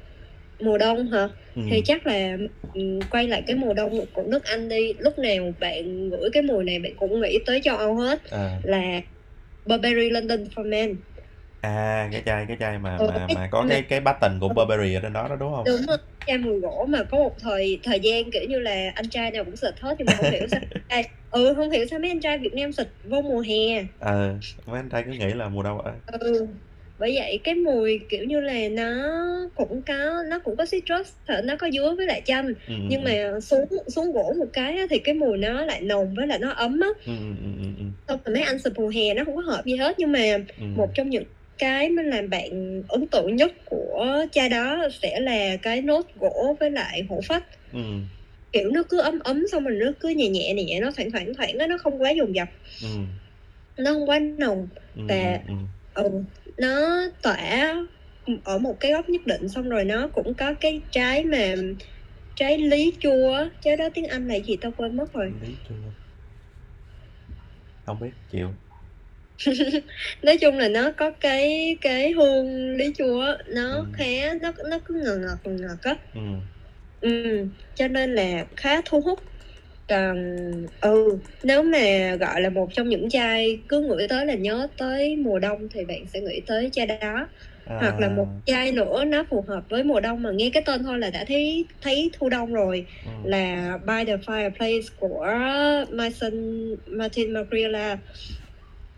mùa 0.65 0.77
đông 0.77 1.11
hả? 1.11 1.29
Ừm. 1.55 1.69
Thì 1.69 1.81
chắc 1.85 2.07
là, 2.07 2.37
ừm, 2.73 3.09
quay 3.09 3.27
lại 3.27 3.43
cái 3.47 3.55
mùa 3.55 3.73
đông 3.73 3.91
của 4.13 4.23
nước 4.31 4.43
Anh 4.43 4.69
đi, 4.69 4.93
lúc 4.99 5.13
nào 5.19 5.53
bạn 5.59 6.09
ngửi 6.09 6.29
cái 6.33 6.43
mùi 6.43 6.63
này 6.63 6.79
bạn 6.79 6.91
cũng 6.97 7.21
nghĩ 7.21 7.39
tới 7.45 7.61
châu 7.63 7.77
Âu 7.77 7.95
hết, 7.95 8.19
À. 8.31 8.59
là 8.63 9.01
Burberry 9.65 10.09
London 10.09 10.43
for 10.43 10.69
Men. 10.69 11.01
À, 11.61 12.09
cái 12.11 12.23
chai 12.25 12.45
cái 12.47 12.57
chai 12.59 12.79
mà 12.79 12.99
Ừ, 12.99 13.07
mà 13.07 13.27
cái 13.27 13.35
mà 13.35 13.47
có 13.51 13.65
cái 13.69 13.81
cái 13.89 13.99
button 14.01 14.39
của 14.39 14.47
ừ. 14.47 14.53
Burberry 14.55 14.93
ở 14.93 14.99
trên 15.01 15.13
đó 15.13 15.27
đó, 15.27 15.35
đúng 15.35 15.51
hông? 15.51 15.65
Đúng 15.65 15.85
rồi, 15.87 15.97
chai 16.25 16.37
mùi 16.37 16.59
gỗ 16.59 16.85
mà 16.89 17.03
có 17.03 17.17
một 17.17 17.35
thời 17.41 17.79
thời 17.83 17.99
gian, 17.99 18.31
kiểu 18.31 18.41
như 18.49 18.59
là, 18.59 18.91
anh 18.95 19.09
trai 19.09 19.31
nào 19.31 19.43
cũng 19.45 19.55
xịt 19.55 19.73
hết 19.81 19.95
nhưng 19.99 20.07
mà 20.07 20.15
hông 20.15 20.29
hiểu 20.29 20.47
sao 20.47 20.61
trai 20.89 21.03
ừ, 21.29 21.53
hông 21.53 21.71
hiểu 21.71 21.85
sao 21.89 21.99
mấy 21.99 22.09
anh 22.11 22.21
trai 22.21 22.37
Việt 22.39 22.53
Nam 22.55 22.71
xịt 22.73 22.87
vô 23.03 23.21
mùa 23.21 23.39
hè. 23.41 23.83
Ừ, 23.99 24.39
mấy 24.65 24.79
anh 24.79 24.89
trai 24.89 25.03
cứ 25.03 25.11
nghĩ 25.11 25.33
là 25.33 25.49
mùa 25.49 25.63
đông 25.63 25.77
ở 25.81 25.91
Ừ, 26.05 26.47
bởi 27.03 27.15
vậy 27.15 27.39
cái 27.43 27.55
mùi, 27.55 27.99
kiểu 28.09 28.23
như 28.25 28.39
là, 28.39 28.69
nó 28.71 28.85
cũng 29.55 29.81
có 29.87 29.93
nó 30.29 30.39
cũng 30.43 30.57
có 30.57 30.65
citrus, 30.71 31.07
thật 31.27 31.41
nó 31.45 31.55
có 31.57 31.69
dứa 31.71 31.93
với 31.97 32.07
lại 32.07 32.21
chanh, 32.25 32.47
Ừm, 32.47 32.55
ừm, 32.67 32.89
nhưng 32.89 33.03
ừm. 33.03 33.13
mà 33.33 33.39
xuống 33.39 33.65
xuống 33.95 34.11
gỗ 34.13 34.33
một 34.39 34.47
cái 34.53 34.77
thì 34.89 34.97
cái 34.99 35.15
mùi 35.15 35.37
nó 35.37 35.65
lại 35.65 35.81
nồng 35.81 36.13
với 36.17 36.27
lại 36.27 36.39
nó 36.39 36.49
ấm 36.51 36.79
á. 36.81 36.89
Ừm. 37.05 37.91
Xong 38.07 38.19
rồi 38.25 38.35
mấy 38.35 38.43
anh 38.43 38.59
xịt 38.59 38.73
mùa 38.75 38.89
hè 38.95 39.13
nó 39.13 39.23
hông 39.25 39.35
có 39.35 39.41
hợp 39.41 39.63
gì 39.65 39.75
hết, 39.75 39.95
nhưng 39.99 40.11
mà 40.11 40.19
Ừm. 40.57 40.75
một 40.77 40.89
trong 40.95 41.09
những 41.09 41.23
cái 41.57 41.89
mà 41.89 42.03
làm 42.03 42.29
bạn 42.29 42.49
ấn 42.89 43.07
tượng 43.11 43.35
nhất 43.35 43.51
của 43.65 44.25
chai 44.31 44.49
đó 44.49 44.87
sẽ 45.01 45.19
là 45.19 45.57
cái 45.61 45.81
nốt 45.81 46.05
gỗ 46.15 46.57
với 46.59 46.71
lại 46.71 47.03
hổ 47.09 47.19
phách. 47.27 47.43
Ừm. 47.73 48.07
Kiểu, 48.51 48.71
nó 48.71 48.83
cứ 48.89 48.99
ấm 49.01 49.19
ấm 49.19 49.43
xong 49.51 49.63
rồi 49.63 49.75
nó 49.79 49.91
cứ 49.99 50.09
nhẹ 50.09 50.29
nhẹ, 50.29 50.53
nhẹ 50.53 50.79
nó 50.81 50.91
thoảng 50.97 51.11
thoảng 51.11 51.33
thoảng 51.37 51.57
á, 51.59 51.67
nó 51.67 51.77
không 51.77 52.01
quá 52.01 52.11
dồn 52.11 52.35
dập. 52.35 52.47
Ừm. 52.83 53.07
Nó 53.79 53.91
hông 53.91 54.09
quá 54.09 54.19
nồng 54.19 54.69
Ừm, 54.95 55.07
và 55.07 55.39
ừ, 55.93 56.03
nó 56.61 57.03
tỏa, 57.23 57.75
ở 58.43 58.57
một 58.59 58.77
cái 58.79 58.91
góc 58.91 59.09
nhất 59.09 59.21
định, 59.25 59.49
xong 59.55 59.69
rồi 59.69 59.85
nó 59.85 60.09
cũng 60.13 60.33
có 60.37 60.53
cái 60.61 60.81
trái 60.91 61.25
mà 61.25 61.55
trái 62.35 62.57
lý 62.59 62.97
chua 63.01 63.49
trái 63.61 63.77
đó 63.77 63.89
tiếng 63.93 64.07
Anh 64.07 64.27
là 64.27 64.35
gì 64.39 64.57
ta 64.61 64.69
quên 64.77 64.97
mất 64.97 65.13
rồi. 65.13 65.33
Lý 65.39 65.59
chua. 65.63 65.93
Hông 67.85 67.99
biết, 67.99 68.13
chịu. 68.27 68.55
Nói 70.23 70.37
chung 70.41 70.57
là 70.57 70.67
nó 70.69 70.91
có 70.97 71.11
cái 71.19 71.77
cái 71.81 72.11
hương 72.11 72.75
lý 72.75 72.93
chua 72.97 73.25
nó 73.55 73.85
Ừm. 73.85 73.93
khá 73.93 74.33
nó 74.41 74.51
nó 74.69 74.79
cứ 74.85 74.93
ngọt 75.05 75.15
ngọt, 75.15 75.37
ngọt 75.45 75.51
ngọt 75.61 75.77
á. 75.81 75.95
Ừm. 76.13 76.53
Ừm, 77.01 77.49
cho 77.75 77.87
nên 77.87 78.15
là 78.15 78.45
khá 78.57 78.81
thu 78.85 79.01
hút. 79.01 79.19
Còn 79.89 80.17
ừ, 80.81 81.17
nếu 81.43 81.63
mà, 81.63 82.15
gọi 82.19 82.41
là, 82.41 82.49
một 82.49 82.67
trong 82.73 82.89
những 82.89 83.09
chai 83.09 83.63
cứ 83.69 83.81
ngửi 83.81 84.07
tới 84.07 84.25
là 84.25 84.33
nhớ 84.35 84.67
tới 84.77 85.15
mùa 85.17 85.39
đông 85.39 85.59
thì 85.73 85.85
bạn 85.85 85.99
sẽ 86.13 86.21
nghĩ 86.21 86.41
tới 86.47 86.69
chai 86.73 86.85
đó. 86.85 87.27
Hoặc 87.79 87.99
là 87.99 88.09
một 88.09 88.27
À. 88.27 88.43
chai 88.45 88.71
nữa 88.71 89.03
nó 89.05 89.25
phù 89.29 89.41
hợp 89.47 89.61
với 89.69 89.83
mùa 89.83 89.99
đông 89.99 90.21
mà 90.23 90.29
nghe 90.35 90.49
cái 90.53 90.63
tên 90.65 90.83
thôi 90.83 90.99
là 90.99 91.09
đã 91.09 91.25
thấy 91.27 91.67
thấy 91.81 92.11
thu 92.19 92.29
đông 92.29 92.53
rồi, 92.53 92.85
Ừm. 93.05 93.23
là 93.23 93.77
By 93.87 94.05
the 94.07 94.17
Fireplace 94.17 94.81
của 94.95 95.25
Maison 95.91 96.33
Martin 96.97 97.33
Margiela. 97.33 97.97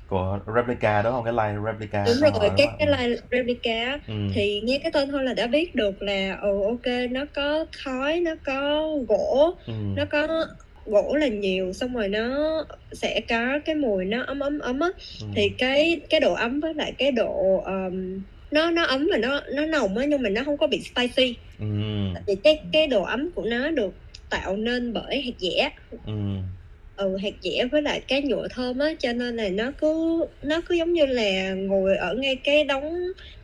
Của 0.08 0.40
Replica, 0.56 1.02
đúng 1.02 1.14
hông? 1.14 1.24
Cái 1.24 1.34
line 1.34 1.60
Replica 1.66 2.06
Đúng 2.06 2.20
của 2.20 2.30
họ, 2.30 2.40
rồi, 2.40 2.50
đúng 2.50 2.76
cái 2.80 2.88
line 2.88 3.16
Replica 3.32 4.00
Ừm. 4.08 4.36
thì 4.36 4.62
nghe 4.64 4.80
cái 4.84 4.92
tên 4.92 5.10
thôi 5.12 5.24
là 5.24 5.34
đã 5.34 5.48
biết 5.48 5.76
được 5.76 6.02
là, 6.02 6.38
ừ, 6.42 6.50
kê, 6.84 7.08
nó 7.08 7.26
có 7.34 7.66
khói, 7.86 8.20
nó 8.20 8.32
có 8.44 8.88
gỗ, 9.08 9.60
Ừm. 9.68 9.96
nó 9.96 10.06
có 10.12 10.46
gỗ 10.86 11.16
là 11.16 11.28
nhiều, 11.28 11.74
xong 11.74 11.96
rồi 11.96 12.08
nó 12.10 12.48
sẽ 12.92 13.22
có 13.30 13.60
cái 13.66 13.76
mùi 13.76 14.06
nó 14.06 14.24
ấm, 14.24 14.40
ấm, 14.40 14.60
ấm 14.60 14.80
á. 14.80 14.90
Thì 15.32 15.42
Ừm. 15.44 15.58
cái 15.58 16.02
cái 16.10 16.20
độ 16.20 16.34
ấm 16.34 16.60
với 16.60 16.74
lại 16.74 16.94
cái 16.98 17.12
độ, 17.12 17.58
ờm, 17.66 18.24
nó 18.52 18.72
nó 18.72 18.84
ấm 18.86 19.08
và 19.12 19.18
nó 19.18 19.42
nó 19.56 19.66
nồng 19.66 19.98
á, 19.98 20.06
nhưng 20.06 20.22
mà 20.22 20.30
nó 20.30 20.42
hông 20.42 20.58
có 20.58 20.68
bị 20.68 20.82
spicy. 20.82 21.38
Ừm. 21.60 22.14
Tại 22.14 22.24
vì 22.28 22.36
cái 22.44 22.70
cái 22.72 22.88
độ 22.88 23.04
ấm 23.04 23.32
của 23.36 23.46
nó 23.46 23.72
được 23.72 23.94
tạo 24.30 24.58
nên 24.58 24.94
bởi 24.94 25.22
hạt 25.22 25.34
dẻ. 25.40 25.70
Ừm. 26.04 26.58
Ừ, 26.98 27.18
hạt 27.24 27.34
dẻ 27.42 27.66
với 27.72 27.82
lại 27.82 28.02
cái 28.08 28.22
nhựa 28.24 28.48
thơm 28.52 28.80
á, 28.80 28.88
cho 29.00 29.14
nên 29.14 29.36
là 29.36 29.50
nó 29.50 29.72
cứ 29.78 30.20
nó 30.44 30.62
cứ 30.68 30.76
giống 30.76 30.94
như 30.94 31.06
là 31.06 31.54
ngồi 31.56 31.98
ở 31.98 32.16
ngay 32.16 32.38
cái 32.44 32.64
đống 32.66 32.94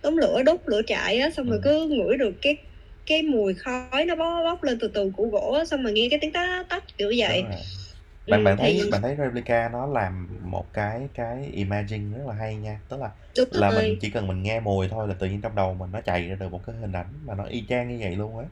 đống 0.04 0.18
lửa 0.18 0.44
đốt 0.46 0.60
lửa 0.68 0.82
trại 0.88 1.18
á, 1.18 1.30
xong 1.38 1.50
rồi 1.50 1.60
Ừm. 1.60 1.64
cứ 1.64 1.88
ngửi 1.90 2.18
được 2.18 2.34
cái 2.42 2.58
cái 3.06 3.22
mùi 3.24 3.54
khói 3.54 4.06
nó 4.06 4.16
bó 4.16 4.44
bốc 4.44 4.64
lên 4.64 4.78
từ 4.82 4.92
từ 4.94 5.12
của 5.14 5.28
gỗ 5.28 5.52
á, 5.60 5.66
xong 5.66 5.84
rồi 5.84 5.94
nghe 5.94 6.08
cái 6.12 6.20
tiếng 6.22 6.34
tách, 6.34 6.66
tách, 6.70 6.84
kiểu 6.98 7.12
vậy. 7.18 7.44
Rồi. 7.44 7.64
Bạn 8.30 8.44
bạn 8.44 8.58
thì 8.60 8.74
thấy 8.74 8.88
bạn 8.92 9.02
thấy 9.02 9.16
Replica 9.18 9.70
nó 9.74 9.86
làm 9.88 10.40
một 10.52 10.70
cái 10.74 11.10
cái 11.14 11.46
imaging 11.54 12.14
rất 12.14 12.24
là 12.28 12.34
hay 12.36 12.58
nha, 12.58 12.82
tức 12.90 13.02
là 13.02 13.12
Đúng 13.38 13.50
là 13.52 13.72
mình 13.72 13.86
rồi. 13.86 13.98
chỉ 14.02 14.12
cần 14.12 14.28
mình 14.28 14.44
nghe 14.44 14.60
mùi 14.60 14.88
thôi 14.90 15.08
là 15.08 15.16
tự 15.20 15.28
nhiên 15.28 15.42
trong 15.42 15.56
đầu 15.56 15.74
mình 15.76 15.92
nó 15.92 16.02
chạy 16.02 16.28
ra 16.30 16.36
được 16.36 16.50
một 16.52 16.64
cái 16.68 16.76
hình 16.76 16.92
ảnh 16.92 17.26
mà 17.26 17.36
nó 17.36 17.46
y 17.46 17.66
chang 17.70 17.90
như 17.90 17.98
vậy 18.02 18.16
luôn 18.16 18.38
á. 18.40 18.46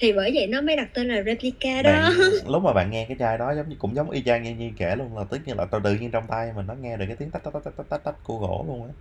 Thì 0.00 0.12
bởi 0.12 0.30
vậy 0.34 0.46
nó 0.46 0.60
mới 0.60 0.76
đặt 0.76 0.88
tên 0.94 1.08
là 1.08 1.22
Replica 1.26 1.82
Bạn 1.82 2.02
đó. 2.02 2.10
lúc 2.48 2.62
mà 2.62 2.72
bạn 2.72 2.90
nghe 2.90 3.04
cái 3.08 3.16
chai 3.20 3.38
đó 3.38 3.52
giống 3.54 3.68
như 3.68 3.76
cũng 3.78 3.94
giống 3.94 4.10
y 4.10 4.22
chang 4.24 4.42
như 4.42 4.54
Nhi 4.54 4.74
kể 4.78 4.96
luôn 4.96 5.16
là 5.16 5.24
tất 5.30 5.38
nhiên 5.46 5.56
là 5.56 5.66
tự 5.84 5.94
nhiên 5.94 6.10
trong 6.10 6.26
tai 6.28 6.52
mình 6.52 6.66
nó 6.66 6.74
nghe 6.74 6.96
được 6.96 7.04
cái 7.08 7.16
tiếng 7.16 7.30
tách, 7.30 7.42
tách, 7.44 7.52
tách, 7.64 7.74
tách, 7.76 7.86
tách, 7.90 8.00
tách 8.04 8.16
của 8.22 8.38
gỗ 8.38 8.64
luôn 8.68 8.86
á. 8.88 8.94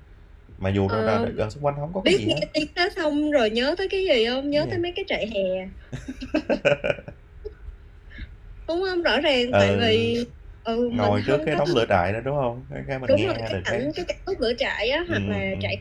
Mà 0.62 0.70
dù 0.70 0.88
ra 0.88 1.02
ra 1.02 1.18
Ờ, 1.18 1.30
gần 1.36 1.50
xung 1.52 1.66
quanh 1.66 1.76
hổng 1.76 1.94
có 1.94 2.02
cái 2.06 2.14
biết 2.14 2.18
gì 2.18 2.28
nghe 2.28 2.36
hết. 2.36 2.48
tiếng 2.54 2.68
đó 2.76 2.90
xong 2.98 3.32
rồi 3.32 3.50
nhớ 3.52 3.76
tới 3.80 3.90
cái 3.92 4.06
gì 4.06 4.26
hông? 4.26 4.52
Cái 4.52 4.52
Nhớ 4.52 4.66
gì? 4.66 4.72
tới 4.72 4.80
mấy 4.80 4.94
cái 4.96 5.06
trại 5.08 5.28
hè. 5.36 5.70
Đúng 8.68 8.82
hông? 8.82 9.02
Rõ 9.04 9.20
ràng 9.22 9.56
tại 9.60 9.76
Ừ. 9.76 9.80
vì 9.80 10.26
ừ, 10.64 10.90
mình 10.90 11.12
Ngồi 11.12 11.24
trước 11.28 11.42
cái 11.46 11.56
có 11.56 11.58
đống 11.58 11.72
lửa 11.74 11.86
trại 11.90 12.14
đó, 12.14 12.20
đúng 12.26 12.36
hông? 12.38 12.68
Cái 12.72 12.84
cái 12.88 13.00
mình 13.00 13.10
Đúng 13.10 13.26
rồi, 13.26 13.36
nghe 13.38 13.50
cái 13.50 13.50
được 13.50 13.62
cái 13.66 13.80
cảnh 13.80 13.92
cái 13.96 14.06
cảnh 14.08 14.18
đốt 14.26 14.38
lửa 14.42 14.54
trại 14.58 14.90
á, 14.90 15.06
hoặc 15.10 15.22
ừm, 15.22 15.28
ừm, 15.28 15.36
là 15.36 15.52
ừm. 15.52 15.62
trại 15.62 15.76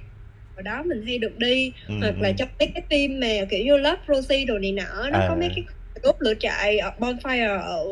hồi 0.56 0.62
đó 0.62 0.82
mình 0.86 1.02
hay 1.06 1.18
được 1.18 1.36
đi, 1.38 1.72
Ừm, 1.86 1.96
hoặc 2.00 2.20
là 2.22 2.32
ừm. 2.32 2.38
trong 2.38 2.48
mấy 2.58 2.68
cái 2.74 2.82
phim 2.90 3.20
mà, 3.20 3.28
kiểu 3.50 3.60
như, 3.66 3.76
Love, 3.76 4.02
Rosie 4.08 4.44
đồ 4.44 4.58
này 4.58 4.72
nọ 4.72 5.10
nó 5.10 5.20
có 5.28 5.34
mấy 5.36 5.48
À. 5.48 5.56
cái 5.56 5.64
đốt 6.02 6.14
lửa 6.20 6.34
trại, 6.40 6.78
bonfire 6.98 7.60
ở 7.60 7.84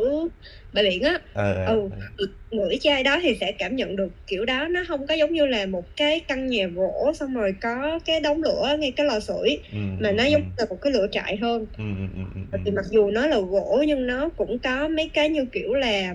bãi 0.72 0.84
biển 0.84 1.02
á 1.02 1.18
ờ 1.34 1.54
ờ, 1.54 1.64
ừ 1.64 1.88
ờ. 1.90 1.96
thì 2.18 2.24
ngửi 2.50 2.78
chai 2.80 3.02
đó 3.02 3.18
thì 3.22 3.36
sẽ 3.40 3.52
cảm 3.58 3.76
nhận 3.76 3.96
được 3.96 4.08
kiểu 4.26 4.44
đó 4.44 4.68
nó 4.68 4.84
không 4.88 5.06
có 5.06 5.14
giống 5.14 5.32
như 5.32 5.46
là 5.46 5.66
một 5.66 5.84
cái 5.96 6.20
căn 6.28 6.46
nhà 6.46 6.66
gỗ 6.66 7.12
xong 7.20 7.34
rồi 7.34 7.54
có 7.60 7.98
cái 8.04 8.20
đống 8.20 8.42
lửa 8.42 8.76
ngay 8.78 8.92
cái 8.96 9.06
lò 9.06 9.20
sưởi 9.20 9.58
ừ 9.72 9.78
mà 10.00 10.10
ừ 10.10 10.14
nó 10.14 10.24
ừ 10.24 10.28
giống 10.30 10.42
là 10.56 10.64
một 10.70 10.76
cái 10.82 10.92
lửa 10.92 11.06
trại 11.12 11.36
hơn 11.36 11.66
ừ 11.78 11.84
ừ 11.98 12.06
ừ 12.16 12.22
ừ 12.34 12.40
ừ. 12.52 12.58
thì 12.64 12.70
mặc 12.70 12.84
dù 12.90 13.10
nó 13.10 13.26
là 13.26 13.38
gỗ 13.40 13.84
nhưng 13.86 14.06
nó 14.06 14.28
cũng 14.36 14.58
có 14.58 14.88
mấy 14.88 15.10
cái 15.14 15.28
như 15.28 15.44
kiểu 15.52 15.74
là 15.74 16.14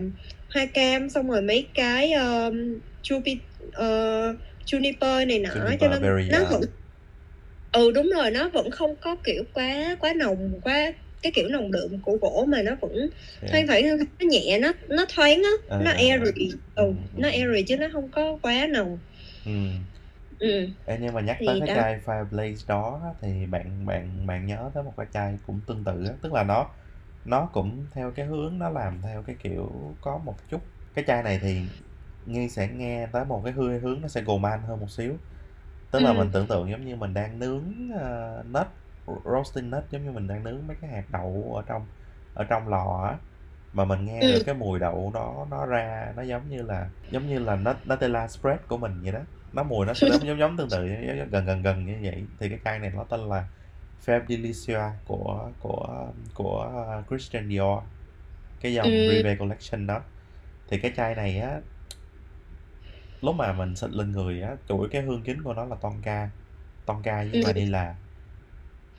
hoa 0.53 0.65
cam 0.73 1.09
xong 1.09 1.29
rồi 1.29 1.41
mấy 1.41 1.71
cái 1.73 2.13
um, 2.13 2.79
chupi, 3.01 3.39
uh, 3.67 4.35
juniper 4.65 5.27
này 5.27 5.39
nọ 5.39 5.49
Juniper 5.49 5.77
cho 5.79 5.87
nên 5.87 6.01
berry, 6.01 6.29
nó 6.31 6.37
à. 6.37 6.47
vẫn 6.51 6.61
ừ 7.71 7.91
đúng 7.91 8.09
rồi 8.15 8.31
nó 8.31 8.49
vẫn 8.49 8.71
không 8.71 8.95
có 9.01 9.15
kiểu 9.23 9.43
quá 9.53 9.97
quá 9.99 10.13
nồng 10.13 10.61
quá 10.61 10.93
cái 11.23 11.31
kiểu 11.35 11.47
nồng 11.49 11.71
đượm 11.71 12.01
của 12.01 12.17
gỗ 12.21 12.45
mà 12.47 12.61
nó 12.61 12.71
vẫn 12.81 13.09
Thế 13.41 13.47
à? 13.47 13.51
thoang 13.51 13.67
thoảng 13.67 13.97
nó 13.97 14.25
nhẹ 14.29 14.59
nó 14.61 14.71
nó 14.89 15.05
thoáng 15.15 15.43
á 15.43 15.49
Ờ, 15.69 15.79
nó 15.85 15.91
airy. 15.91 16.51
Ừ 16.75 16.83
Ừ, 16.83 16.93
nó 17.17 17.29
airy 17.29 17.63
chứ 17.67 17.77
nó 17.77 17.87
không 17.93 18.11
có 18.11 18.37
quá 18.41 18.67
nồng. 18.69 18.97
Ừ. 19.45 19.51
Ừ. 20.39 20.67
Ê, 20.85 20.97
nhưng 21.01 21.13
mà 21.13 21.21
nhắc 21.21 21.37
Thì 21.39 21.45
tới 21.47 21.59
cái 21.59 21.67
đó. 21.67 21.73
chai 21.75 21.99
Fireblaze 22.05 22.55
đó 22.67 23.01
thì 23.21 23.45
bạn 23.45 23.85
bạn 23.85 24.27
bạn 24.27 24.45
nhớ 24.45 24.71
tới 24.73 24.83
một 24.83 24.93
cái 24.97 25.05
chai 25.13 25.37
cũng 25.47 25.59
tương 25.67 25.83
tự 25.83 26.05
á, 26.05 26.13
tức 26.21 26.33
là 26.33 26.43
nó 26.43 26.69
nó 27.25 27.49
cũng 27.53 27.85
theo 27.91 28.11
cái 28.11 28.25
hướng 28.25 28.59
nó 28.59 28.69
làm 28.69 29.01
theo 29.01 29.23
cái 29.27 29.35
kiểu 29.43 29.95
có 30.01 30.17
một 30.25 30.35
chút. 30.49 30.61
Cái 30.93 31.05
chai 31.07 31.23
này 31.23 31.39
thì 31.41 31.61
nghi 32.25 32.49
sẽ 32.49 32.67
nghe 32.67 33.07
tới 33.11 33.25
một 33.25 33.41
cái 33.43 33.53
hướng 33.53 33.79
hướng 33.79 34.01
nó 34.01 34.07
sẽ 34.07 34.21
gourmand 34.21 34.61
hơn 34.67 34.79
một 34.79 34.91
xíu. 34.91 35.13
Tức 35.91 35.99
là 35.99 36.09
Ừ. 36.09 36.17
mình 36.17 36.29
tưởng 36.33 36.47
tượng 36.47 36.69
giống 36.71 36.85
như 36.85 36.95
mình 36.95 37.13
đang 37.13 37.39
nướng 37.39 37.63
uh, 37.95 38.45
nut 38.45 38.67
roasting 39.05 39.69
nut 39.69 39.83
giống 39.89 40.03
như 40.03 40.11
mình 40.11 40.27
đang 40.27 40.43
nướng 40.43 40.67
mấy 40.67 40.77
cái 40.81 40.89
hạt 40.91 41.05
đậu 41.09 41.53
ở 41.57 41.63
trong 41.67 41.87
ở 42.33 42.43
trong 42.49 42.67
lò 42.67 43.03
á 43.09 43.19
mà 43.71 43.85
mình 43.85 44.05
nghe 44.05 44.27
Ừ. 44.27 44.27
được 44.27 44.43
cái 44.45 44.55
mùi 44.55 44.79
đậu 44.79 45.11
nó 45.13 45.45
nó 45.51 45.65
ra 45.65 46.13
nó 46.15 46.21
giống 46.23 46.49
như 46.49 46.61
là 46.61 46.91
giống 47.09 47.27
như 47.27 47.39
là 47.39 47.55
nut 47.55 47.75
Nutella 47.89 48.27
spread 48.27 48.59
của 48.67 48.77
mình 48.77 49.01
vậy 49.03 49.11
đó 49.11 49.19
nó 49.51 49.63
mùi 49.63 49.85
nó 49.85 49.93
sẽ 49.93 50.07
giống 50.11 50.27
giống 50.27 50.39
giống 50.39 50.57
tương 50.57 50.69
tự 50.69 50.87
gần 51.31 51.45
gần 51.45 51.61
gần 51.63 51.85
như 51.85 51.99
vậy 52.03 52.29
thì 52.39 52.49
cái 52.49 52.59
chai 52.65 52.79
này 52.79 52.91
nó 52.91 53.03
tên 53.09 53.19
là 53.29 53.47
Fab 54.05 54.25
Delicia 54.29 54.79
của 55.05 55.53
của 55.59 56.13
của 56.33 56.71
uh, 57.01 57.07
Christian 57.09 57.49
Dior 57.49 57.79
cái 58.59 58.73
dòng 58.73 59.03
Ừ. 59.03 59.03
Privé 59.05 59.37
Collection 59.39 59.87
đó 59.87 60.03
thì 60.67 60.79
cái 60.81 60.93
chai 60.97 61.15
này 61.15 61.39
á 61.39 61.61
lúc 63.21 63.35
mà 63.35 63.53
mình 63.53 63.75
xịt 63.75 63.89
lên 63.91 64.11
người 64.11 64.41
á 64.41 64.55
chủ 64.67 64.81
yếu 64.81 64.89
cái 64.91 65.01
hương 65.01 65.23
chính 65.23 65.43
của 65.43 65.53
nó 65.53 65.65
là 65.65 65.75
tonka 65.81 66.31
tonka 66.85 67.23
với 67.23 67.33
Ừ. 67.33 67.39
vanilla 67.41 67.95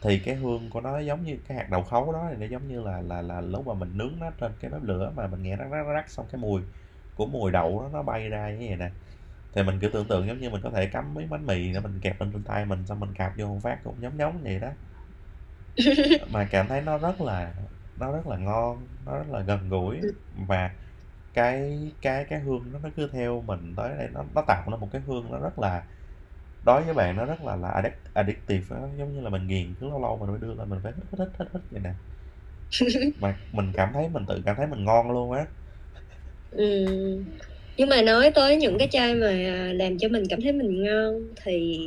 thì 0.04 0.18
cái 0.20 0.34
hương 0.34 0.70
của 0.70 0.80
nó 0.80 0.98
giống 0.98 1.24
như 1.24 1.38
cái 1.48 1.56
hạt 1.58 1.70
đậu 1.70 1.82
khấu 1.84 2.12
đó 2.12 2.28
thì 2.30 2.36
nó 2.36 2.46
giống 2.46 2.68
như 2.68 2.82
là 2.82 3.02
là 3.02 3.22
là 3.22 3.40
lúc 3.40 3.66
mà 3.66 3.74
mình 3.74 3.96
nướng 3.98 4.18
nó 4.20 4.30
trên 4.38 4.52
cái 4.60 4.70
bếp 4.70 4.82
lửa 4.82 5.12
mà 5.16 5.26
mình 5.28 5.42
nghe 5.42 5.56
rắc 5.56 5.68
rắc 5.72 5.86
rắc 5.94 6.10
xong 6.10 6.26
cái 6.32 6.40
mùi 6.40 6.62
của 7.14 7.26
mùi 7.26 7.52
đậu 7.52 7.80
đó 7.82 7.90
nó 7.92 8.02
bay 8.02 8.28
ra 8.28 8.50
như 8.50 8.66
vậy 8.68 8.76
nè. 8.76 8.90
Thì 9.52 9.64
mình 9.64 9.80
cứ 9.80 9.88
tưởng 9.88 10.08
tượng 10.08 10.28
giống 10.28 10.40
như 10.40 10.50
mình 10.50 10.62
có 10.64 10.70
thể 10.70 10.86
cắm 10.86 11.14
miếng 11.14 11.30
bánh 11.30 11.46
mì 11.46 11.74
để 11.74 11.80
mình 11.80 12.00
kẹp 12.00 12.20
lên 12.20 12.32
trên 12.32 12.44
tay 12.44 12.66
mình 12.66 12.86
xong 12.86 13.00
mình 13.00 13.14
cạp 13.14 13.32
vô 13.38 13.46
một 13.46 13.60
phát 13.64 13.80
cũng 13.84 14.02
giống 14.02 14.18
giống 14.18 14.42
vậy 14.44 14.60
đó. 14.60 14.70
Mà 16.32 16.48
cảm 16.50 16.68
thấy 16.68 16.80
nó 16.80 16.98
rất 16.98 17.20
là 17.20 17.54
nó 17.96 18.12
rất 18.12 18.26
là 18.26 18.36
ngon 18.38 18.88
nó 19.04 19.18
rất 19.18 19.28
là 19.28 19.40
gần 19.40 19.68
gũi 19.68 20.00
và 20.48 20.70
cái 21.34 21.92
cái 22.02 22.26
cái 22.30 22.40
hương 22.40 22.72
nó 22.72 22.78
nó 22.78 22.90
cứ 22.96 23.08
theo 23.12 23.42
mình 23.42 23.74
tới 23.76 23.96
đây 23.98 24.08
nó 24.12 24.24
nó 24.34 24.42
tạo 24.48 24.70
ra 24.70 24.76
một 24.76 24.88
cái 24.92 25.02
hương 25.02 25.30
nó 25.32 25.38
rất 25.38 25.58
là 25.58 25.86
đối 26.64 26.84
với 26.84 26.94
bạn 26.94 27.16
nó 27.16 27.24
rất 27.24 27.40
là 27.42 27.56
là 27.56 27.68
addict, 27.70 27.96
addictive 28.14 28.76
á, 28.76 28.82
giống 28.98 29.14
như 29.14 29.20
là 29.20 29.30
mình 29.30 29.46
nghiền 29.46 29.74
cứ 29.80 29.88
lâu 29.88 30.02
lâu 30.02 30.18
mình 30.18 30.28
phải 30.30 30.38
đưa 30.48 30.54
là 30.54 30.64
mình 30.64 30.80
phải 30.82 30.92
hít 30.96 31.04
hít 31.12 31.20
hít 31.20 31.28
hít 31.38 31.48
hít 31.54 31.62
vậy 31.70 31.80
nè 31.80 31.94
mà 33.16 33.38
mình 33.52 33.72
cảm 33.76 33.90
thấy 33.92 34.08
mình 34.08 34.24
tự 34.28 34.42
cảm 34.46 34.56
thấy 34.56 34.66
mình 34.66 34.84
ngon 34.84 35.10
luôn 35.10 35.32
á 35.32 35.46
Ừ. 36.50 37.24
Nhưng 37.76 37.88
mà 37.88 38.02
nói 38.02 38.30
tới 38.34 38.56
những 38.56 38.78
cái 38.78 38.88
chai 38.90 39.14
mà 39.14 39.32
làm 39.74 39.98
cho 39.98 40.08
mình 40.08 40.22
cảm 40.30 40.40
thấy 40.42 40.52
mình 40.52 40.82
ngon 40.82 41.28
thì 41.44 41.78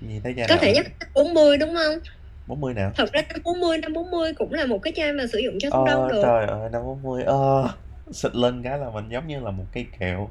nhìn 0.00 0.22
thấy 0.22 0.34
chai 0.36 0.48
có 0.48 0.56
nào 0.56 0.60
thể 0.60 0.72
nhắc 0.72 0.86
tới 1.00 1.08
40 1.14 1.58
đúng 1.58 1.74
không? 1.74 1.98
40 2.46 2.74
nào 2.74 2.92
Thật 2.94 3.12
ra 3.12 3.22
năm 3.28 3.40
40, 3.44 3.78
năm 3.78 3.92
40 3.92 4.32
cũng 4.36 4.52
là 4.52 4.66
một 4.66 4.78
cái 4.82 4.92
chai 4.96 5.12
mà 5.12 5.24
sử 5.32 5.38
dụng 5.38 5.58
cho 5.60 5.70
thu 5.76 5.82
đông 5.84 6.00
ờ 6.00 6.08
được. 6.08 6.22
trời 6.22 6.46
ơi 6.46 6.70
năm 6.70 6.82
40 6.84 7.22
ờ 7.24 7.68
xịt 8.12 8.34
lên 8.36 8.62
cái 8.62 8.78
là 8.78 8.90
mình 8.90 9.08
giống 9.08 9.26
như 9.26 9.40
là 9.40 9.50
một 9.50 9.66
cây 9.72 9.86
kẹo 9.98 10.30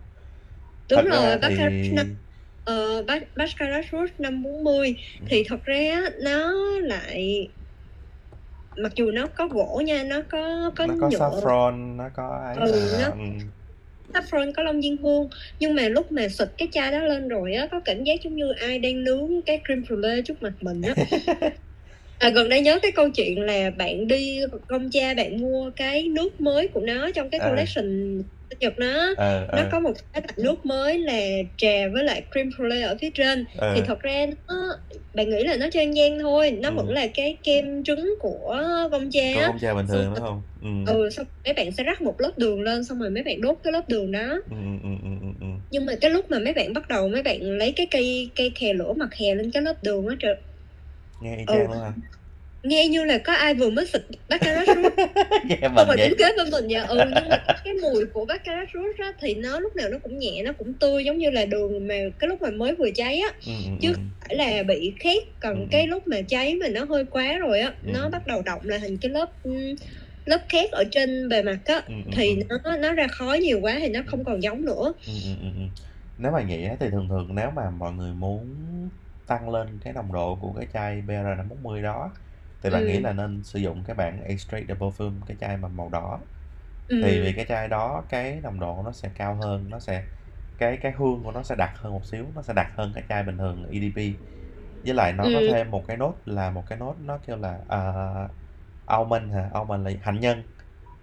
Đúng 0.89 1.05
thật 1.05 1.05
rồi, 1.05 1.37
Baccarat 1.37 1.73
thì 1.81 1.91
năm 1.91 2.05
ờ, 2.65 3.03
Bac- 3.07 3.25
Baccarat 3.35 3.85
Rouge 3.91 4.13
năm 4.19 4.43
40 4.43 4.95
thì 5.29 5.43
thật 5.47 5.63
ra 5.63 6.01
nó 6.23 6.53
lại 6.83 7.49
mặc 8.77 8.91
dù 8.95 9.11
nó 9.11 9.27
có 9.27 9.47
gỗ 9.47 9.81
nha, 9.85 10.03
nó 10.03 10.21
có 10.29 10.71
có 10.75 10.85
nó 10.85 10.93
có 11.01 11.09
nhựa. 11.09 11.17
saffron 11.19 11.95
nó 11.95 12.09
có 12.15 12.41
ấy 12.47 12.55
Ừ, 12.55 12.71
là 12.71 12.97
nó- 12.99 13.09
ừ. 13.13 13.45
saffron 14.13 14.51
có 14.53 14.63
long 14.63 14.81
diên 14.81 14.97
hương 14.97 15.29
nhưng 15.59 15.75
mà 15.75 15.89
lúc 15.89 16.11
mà 16.11 16.27
xịt 16.27 16.47
cái 16.57 16.67
chai 16.71 16.91
đó 16.91 16.99
lên 16.99 17.27
rồi 17.27 17.53
á 17.53 17.67
có 17.71 17.79
cảm 17.85 18.03
giác 18.03 18.13
giống 18.23 18.35
như 18.35 18.51
ai 18.61 18.79
đang 18.79 19.03
nướng 19.03 19.29
cái 19.45 19.61
cream 19.65 19.83
brulee 19.87 20.21
trước 20.25 20.41
mặt 20.41 20.53
mình 20.61 20.81
á. 20.81 20.93
À, 22.19 22.29
gần 22.29 22.49
đây 22.49 22.61
nhớ 22.61 22.79
cái 22.81 22.91
câu 22.95 23.09
chuyện 23.09 23.41
là 23.41 23.69
bạn 23.77 24.07
đi 24.07 24.39
công 24.67 24.89
cha 24.91 25.13
bạn 25.13 25.41
mua 25.41 25.71
cái 25.75 26.07
nước 26.07 26.41
mới 26.41 26.67
của 26.67 26.79
nó 26.79 27.11
trong 27.15 27.29
cái 27.29 27.39
Ờ. 27.39 27.49
collection 27.49 27.85
sinh 28.49 28.59
nhật 28.59 28.73
nó 28.79 29.13
ờ 29.17 29.47
nó 29.53 29.57
ờ 29.61 29.69
có 29.71 29.79
một 29.79 29.91
cái 30.13 30.21
loại 30.27 30.33
nước 30.37 30.65
mới 30.65 30.99
là 30.99 31.19
trà 31.57 31.87
với 31.93 32.03
lại 32.03 32.23
cream 32.31 32.49
brulee 32.57 32.81
ở 32.81 32.97
phía 33.01 33.09
trên. 33.13 33.45
Ờ. 33.57 33.75
Thì 33.75 33.81
thật 33.87 33.99
ra 33.99 34.25
nó 34.47 34.55
bạn 35.13 35.29
nghĩ 35.29 35.43
là 35.43 35.55
nó 35.57 35.67
trang 35.71 35.95
gian 35.95 36.19
thôi 36.19 36.51
nó 36.51 36.69
Ừ. 36.69 36.75
vẫn 36.75 36.89
là 36.91 37.07
cái 37.13 37.37
kem 37.43 37.83
trứng 37.83 38.15
của 38.19 38.57
công 38.91 39.09
cha 39.11 39.21
á. 39.35 39.45
Ông 39.47 39.59
cha 39.61 39.73
bình 39.73 39.87
thường 39.87 40.05
đúng 40.15 40.23
không? 40.23 40.41
Ừ. 40.61 40.93
ừ 40.93 41.09
xong 41.09 41.25
mấy 41.45 41.53
bạn 41.53 41.71
sẽ 41.71 41.83
rắc 41.83 42.01
một 42.01 42.21
lớp 42.21 42.31
đường 42.37 42.61
lên 42.61 42.83
xong 42.85 42.99
rồi 42.99 43.09
mấy 43.09 43.23
bạn 43.23 43.41
đốt 43.41 43.57
cái 43.63 43.73
lớp 43.73 43.89
đường 43.89 44.11
đó. 44.11 44.25
Ừ 44.49 44.55
ừ 44.55 44.77
ừ 44.83 44.89
ừ 45.03 45.09
ừ 45.21 45.27
ừ. 45.41 45.47
nhưng 45.71 45.85
mà 45.85 45.93
cái 46.01 46.11
lúc 46.11 46.31
mà 46.31 46.39
mấy 46.39 46.53
bạn 46.53 46.73
bắt 46.73 46.87
đầu 46.87 47.07
mấy 47.07 47.23
bạn 47.23 47.41
lấy 47.41 47.71
cái 47.75 47.87
cây 47.91 48.31
cây 48.35 48.51
khè 48.55 48.73
lửa 48.73 48.93
mặt 48.97 49.09
khè 49.11 49.35
lên 49.35 49.51
cái 49.51 49.63
lớp 49.63 49.73
đường 49.83 50.07
á 50.07 50.15
trời. 50.19 50.35
Nghe 51.21 51.37
y 51.37 51.43
Ừ. 51.47 51.53
chang 51.53 51.67
luôn 51.71 51.79
hả 51.81 51.91
nghe 52.65 52.87
như 52.87 53.05
là 53.05 53.17
có 53.17 53.33
ai 53.33 53.53
vừa 53.53 53.69
mới 53.69 53.85
xịt 53.85 54.01
baccarat 54.29 54.67
rouge 54.67 55.05
nghe 55.45 55.57
không 55.61 55.75
mình 55.75 55.85
phải 55.87 55.97
đứng 56.09 56.17
kế 56.17 56.25
bên 56.37 56.49
mình 56.51 56.67
nha 56.67 56.83
ừ 56.83 56.97
nhưng 57.15 57.29
mà 57.29 57.37
cái 57.63 57.73
mùi 57.81 58.05
của 58.05 58.25
baccarat 58.25 58.67
rouge 58.73 59.03
á 59.03 59.11
thì 59.19 59.35
nó 59.35 59.59
lúc 59.59 59.75
nào 59.75 59.89
nó 59.89 59.97
cũng 60.03 60.19
nhẹ 60.19 60.41
nó 60.45 60.53
cũng 60.57 60.73
tươi 60.79 61.05
giống 61.05 61.17
như 61.17 61.29
là 61.29 61.45
đường 61.45 61.87
mà 61.87 61.95
cái 62.19 62.27
lúc 62.27 62.41
mà 62.41 62.49
mới 62.51 62.75
vừa 62.75 62.89
cháy 62.95 63.19
á. 63.19 63.29
Ừ, 63.45 63.51
ừ, 63.65 63.69
chứ 63.81 63.93
ừ. 63.93 63.99
phải 64.21 64.35
là 64.35 64.63
bị 64.63 64.95
khét 64.99 65.23
còn 65.39 65.55
Ừ. 65.55 65.67
cái 65.71 65.87
lúc 65.87 66.07
mà 66.07 66.17
cháy 66.27 66.55
mà 66.55 66.67
nó 66.67 66.83
hơi 66.85 67.05
quá 67.05 67.37
rồi 67.37 67.59
á 67.59 67.67
Ừ. 67.83 67.89
nó 67.93 68.09
bắt 68.09 68.27
đầu 68.27 68.41
động 68.41 68.61
là 68.63 68.77
hình 68.77 68.97
cái 69.01 69.11
lớp 69.11 69.31
lớp 70.25 70.39
khét 70.49 70.71
ở 70.71 70.83
trên 70.91 71.29
bề 71.29 71.43
mặt 71.43 71.59
á. 71.65 71.81
Ừ, 71.87 71.93
thì 72.15 72.35
nó 72.49 72.75
nó 72.77 72.93
ra 72.93 73.07
khói 73.07 73.39
nhiều 73.39 73.59
quá 73.61 73.77
thì 73.79 73.89
nó 73.89 73.99
không 74.07 74.23
còn 74.23 74.43
giống 74.43 74.65
nữa. 74.65 74.93
Nếu 76.17 76.31
mà 76.31 76.39
á, 76.39 76.75
thì 76.79 76.87
thường 76.91 77.07
thường 77.09 77.35
nếu 77.35 77.51
mà 77.55 77.69
mọi 77.69 77.93
người 77.93 78.13
muốn 78.13 78.55
tăng 79.25 79.49
lên 79.49 79.79
cái 79.83 79.93
nồng 79.93 80.13
độ 80.13 80.37
của 80.41 80.53
cái 80.53 80.67
chai 80.73 81.01
BR540 81.01 81.81
đó 81.81 82.13
thì 82.65 82.71
bạn 82.71 82.85
Ừ. 82.85 82.87
nghĩ 82.87 82.99
là 82.99 83.13
nên 83.13 83.43
sử 83.43 83.59
dụng 83.59 83.85
cái 83.85 83.97
bản 83.97 84.23
Extract 84.23 84.67
Double 84.69 84.87
Film 84.89 85.21
cái 85.27 85.37
chai 85.41 85.57
mà 85.57 85.69
màu 85.69 85.89
đỏ 85.89 86.21
ừ. 86.87 86.95
thì 87.01 87.19
vì 87.21 87.33
cái 87.33 87.45
chai 87.49 87.67
đó 87.69 88.05
cái 88.09 88.41
nồng 88.41 88.59
độ 88.59 88.81
nó 88.85 88.91
sẽ 88.93 89.11
cao 89.15 89.35
hơn 89.35 89.69
nó 89.69 89.79
sẽ 89.79 90.07
cái 90.57 90.77
cái 90.81 90.91
hương 90.93 91.23
của 91.23 91.31
nó 91.31 91.43
sẽ 91.43 91.55
đặc 91.57 91.73
hơn 91.77 91.93
một 91.93 92.05
xíu 92.05 92.31
nó 92.35 92.41
sẽ 92.43 92.53
đặc 92.53 92.67
hơn 92.75 92.91
cái 92.95 93.05
chai 93.09 93.23
bình 93.23 93.37
thường 93.37 93.65
EDP 93.71 94.19
với 94.83 94.93
lại 94.95 95.13
nó 95.13 95.29
có 95.33 95.43
Ừ. 95.45 95.47
thêm 95.47 95.71
một 95.71 95.85
cái 95.87 95.97
nốt 95.97 96.21
là 96.25 96.51
một 96.51 96.63
cái 96.67 96.79
nốt 96.79 96.95
nó 96.99 97.19
kêu 97.27 97.37
là 97.37 97.59
uh, 97.63 98.31
almond 98.85 99.33
hả 99.33 99.51
almond 99.53 99.85
là 99.87 99.91
hạnh 100.03 100.19
nhân 100.21 100.43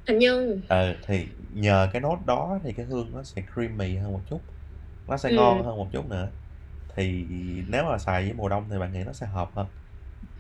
thành 0.07 0.19
nhân 0.19 0.63
ờ 0.67 0.99
thì 1.03 1.37
nhờ 1.39 1.89
cái 1.93 2.01
nốt 2.03 2.19
đó 2.27 2.59
thì 2.65 2.73
cái 2.77 2.87
hương 2.87 3.13
nó 3.13 3.23
sẽ 3.23 3.43
creamy 3.55 3.97
hơn 3.97 4.13
một 4.13 4.23
chút 4.27 4.47
nó 5.07 5.17
sẽ 5.17 5.31
Ừ. 5.31 5.35
ngon 5.35 5.65
hơn 5.65 5.77
một 5.77 5.89
chút 5.93 6.07
nữa 6.07 6.33
thì 6.97 7.27
nếu 7.69 7.85
mà 7.85 7.99
xài 7.99 8.25
với 8.25 8.35
mùa 8.35 8.49
đông 8.49 8.71
thì 8.71 8.79
bạn 8.79 8.93
nghĩ 8.93 9.05
nó 9.07 9.13
sẽ 9.13 9.27
hợp 9.27 9.51
hơn 9.55 9.67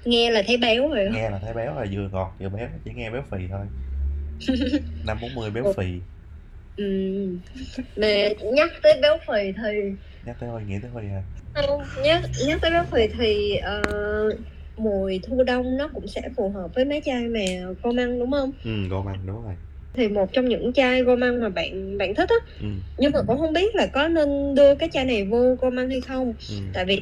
nghe 0.04 0.30
là 0.30 0.42
thấy 0.46 0.56
béo 0.56 0.88
rồi. 0.88 1.08
Nghe 1.12 1.30
là 1.30 1.38
thấy 1.42 1.54
béo 1.54 1.74
là 1.74 1.86
vừa 1.92 2.08
ngọt 2.08 2.36
vừa 2.40 2.48
béo 2.48 2.68
chỉ 2.84 2.90
nghe 2.94 3.10
béo 3.10 3.22
phì 3.30 3.38
thôi. 3.50 3.66
Năm 5.06 5.18
bốn 5.22 5.34
mươi 5.34 5.50
béo 5.50 5.72
phì. 5.76 6.00
Ừ. 6.76 6.84
mà 7.96 8.08
nhắc 8.54 8.70
tới 8.82 8.92
béo 9.02 9.18
phì 9.28 9.52
thì 9.56 9.78
nhắc 10.26 10.36
tới 10.40 10.48
hơi 10.50 10.64
nghĩ 10.64 10.74
tới 10.82 10.90
hơi 10.90 11.04
à? 11.10 11.22
Không 11.54 11.80
nhắc 12.04 12.22
nhắc 12.46 12.58
tới 12.62 12.70
béo 12.70 12.84
phì 12.92 13.06
thì 13.18 13.56
ờ, 13.56 13.82
mùi 14.76 15.20
thu 15.28 15.42
đông 15.42 15.76
nó 15.76 15.90
cũng 15.94 16.06
sẽ 16.06 16.22
phù 16.36 16.50
hợp 16.50 16.68
với 16.74 16.84
mấy 16.84 17.00
chai 17.04 17.28
mà 17.28 17.40
cô 17.82 17.92
măng 17.92 18.18
đúng 18.18 18.32
không? 18.32 18.52
Ừ 18.64 18.88
gò 18.90 19.02
măng 19.02 19.26
đúng 19.26 19.42
rồi. 19.44 19.54
Thì 19.94 20.08
một 20.08 20.28
trong 20.32 20.48
những 20.48 20.72
chai 20.72 21.02
gô 21.02 21.16
măng 21.16 21.40
mà 21.40 21.48
bạn 21.48 21.98
bạn 21.98 22.14
thích 22.14 22.28
á 22.28 22.36
ừ 22.60 22.66
nhưng 22.98 23.12
mà 23.12 23.20
cũng 23.26 23.38
không 23.38 23.52
biết 23.52 23.74
là 23.74 23.86
có 23.92 24.08
nên 24.08 24.54
đưa 24.54 24.74
cái 24.74 24.88
chai 24.92 25.04
này 25.04 25.24
vô 25.30 25.54
gô 25.58 25.70
măng 25.70 25.90
hay 25.90 26.00
không. 26.00 26.34
Ừ 26.50 26.54
tại 26.74 26.84
vì 26.84 27.00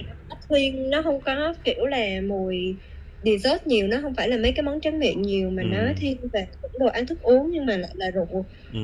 khuyên 0.49 0.91
nó 0.91 1.03
không 1.03 1.21
có 1.21 1.55
kiểu 1.65 1.87
là 1.87 2.07
mùi 2.29 2.77
dessert 3.23 3.67
nhiều 3.67 3.87
nó 3.89 3.99
không 4.03 4.15
phải 4.15 4.29
là 4.29 4.37
mấy 4.37 4.53
cái 4.53 4.63
món 4.63 4.81
tráng 4.81 4.99
miệng 4.99 5.23
nhiều 5.23 5.51
mà 5.51 5.63
Ừ. 5.63 5.69
nó 5.69 5.93
thiên 5.97 6.29
về 6.33 6.47
cũng 6.63 6.71
đồ 6.81 6.87
ăn 6.87 7.07
thức 7.07 7.21
uống 7.23 7.51
nhưng 7.51 7.67
mà 7.67 7.77
lại 7.77 7.91
là 7.95 8.11
rượu. 8.11 8.47
Ừ. 8.73 8.81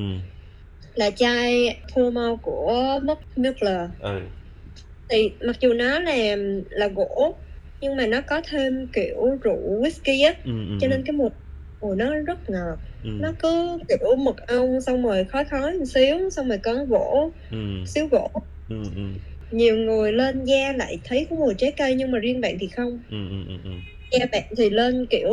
Là 0.95 1.11
chai 1.11 1.81
Purmo 1.97 2.37
của 2.43 3.01
Mugler 3.37 3.81
ừ. 4.01 4.21
Thì 5.09 5.31
mặc 5.47 5.57
dù 5.61 5.73
nó 5.73 5.99
là 6.01 6.37
là 6.71 6.89
gỗ 6.89 7.43
nhưng 7.81 7.97
mà 7.97 8.07
nó 8.07 8.21
có 8.21 8.43
thêm 8.51 8.87
kiểu 8.93 9.17
rượu 9.43 9.83
whisky 9.83 10.27
á 10.27 10.35
ừ 10.45 10.51
ừ 10.69 10.79
cho 10.81 10.89
nên 10.89 11.03
cái 11.07 11.13
mùi 11.13 11.29
mùi 11.81 11.97
nó 11.97 12.15
rất 12.15 12.39
ngọt. 12.51 12.79
Ừ. 13.03 13.11
Nó 13.21 13.33
cứ 13.39 13.79
kiểu 13.89 14.17
mật 14.17 14.37
ong 14.47 14.81
xong 14.81 15.03
rồi 15.07 15.25
khói 15.25 15.45
khói 15.51 15.73
một 15.79 15.85
xíu 15.95 16.31
xong 16.31 16.49
rồi 16.49 16.59
có 16.63 16.85
gỗ 16.85 17.33
Ừm. 17.51 17.85
xíu 17.87 18.07
gỗ. 18.11 18.29
Ừm, 18.69 18.83
ừm. 18.97 19.15
nhiều 19.51 19.77
người 19.77 20.13
lên 20.13 20.45
da 20.45 20.73
lại 20.73 20.99
thấy 21.05 21.27
có 21.31 21.37
mùi 21.37 21.55
trái 21.59 21.73
cây 21.77 21.95
nhưng 21.95 22.11
mà 22.11 22.19
riêng 22.19 22.41
bạn 22.41 22.57
thì 22.61 22.69
không. 22.77 23.03
Ừm, 23.11 23.29
ừm, 23.31 23.47
ừm, 23.65 23.81
da 24.13 24.27
bạn 24.33 24.43
thì 24.59 24.71
lên 24.71 25.07
kiểu 25.11 25.29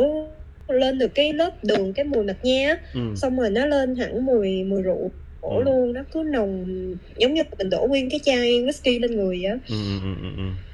lên 0.68 0.98
được 0.98 1.10
cái 1.14 1.32
lớp 1.32 1.50
đường 1.64 1.92
cái 1.94 2.04
mùi 2.04 2.24
mạch 2.24 2.44
nha 2.44 2.76
Ừm. 2.92 3.14
xong 3.14 3.36
rồi 3.38 3.50
nó 3.50 3.66
lên 3.66 3.96
hẳn 3.96 4.26
mùi 4.26 4.64
mùi 4.64 4.82
rượu 4.82 5.12
gỗ 5.42 5.60
Ừm. 5.60 5.64
luôn 5.64 5.92
nó 5.92 6.04
cứ 6.12 6.22
nồng 6.32 6.64
giống 7.16 7.34
như 7.34 7.42
mình 7.58 7.70
đổ 7.70 7.86
nguyên 7.88 8.10
cái 8.10 8.20
chai 8.24 8.50
whisky 8.50 9.00
lên 9.00 9.10
người 9.16 9.26
vậy 9.42 9.50
á 9.50 9.58
Ừm, 9.68 10.00
ừm, 10.02 10.02
ừm, 10.02 10.22
ừm, 10.22 10.36
ừm. 10.36 10.64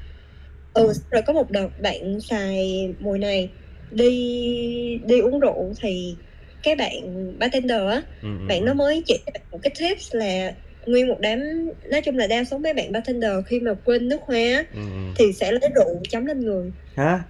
ừ 0.75 0.93
rồi 1.11 1.23
có 1.23 1.33
một 1.33 1.51
đợt 1.51 1.69
bạn 1.83 2.21
xài 2.31 2.89
mùi 3.01 3.19
này 3.19 3.53
đi 3.91 4.09
đi 5.07 5.19
uống 5.21 5.41
rượu 5.41 5.73
thì 5.83 6.19
cái 6.63 6.77
bạn 6.77 6.93
bartender 7.39 7.81
á 7.91 8.03
Ừm, 8.23 8.39
ừm, 8.39 8.49
bạn 8.49 8.65
nó 8.65 8.75
ừm. 8.75 8.75
mới 8.75 9.03
chỉ 9.07 9.25
một 9.53 9.59
cái 9.63 9.73
tips 9.81 10.15
là 10.15 10.55
nguyên 10.87 11.09
một 11.09 11.17
đám 11.21 11.39
nói 11.91 12.01
chung 12.05 12.17
là 12.17 12.27
đa 12.27 12.45
số 12.45 12.59
mấy 12.59 12.75
bạn 12.75 12.93
bartender 12.93 13.33
khi 13.47 13.61
mà 13.61 13.75
quên 13.85 14.09
nước 14.09 14.21
hoa 14.23 14.65
ừm. 14.73 15.17
thì 15.19 15.33
sẽ 15.41 15.53
lấy 15.53 15.71
rượu 15.77 16.01
chấm 16.11 16.27
lên 16.27 16.41
người 16.41 16.73
Hả? 16.97 17.25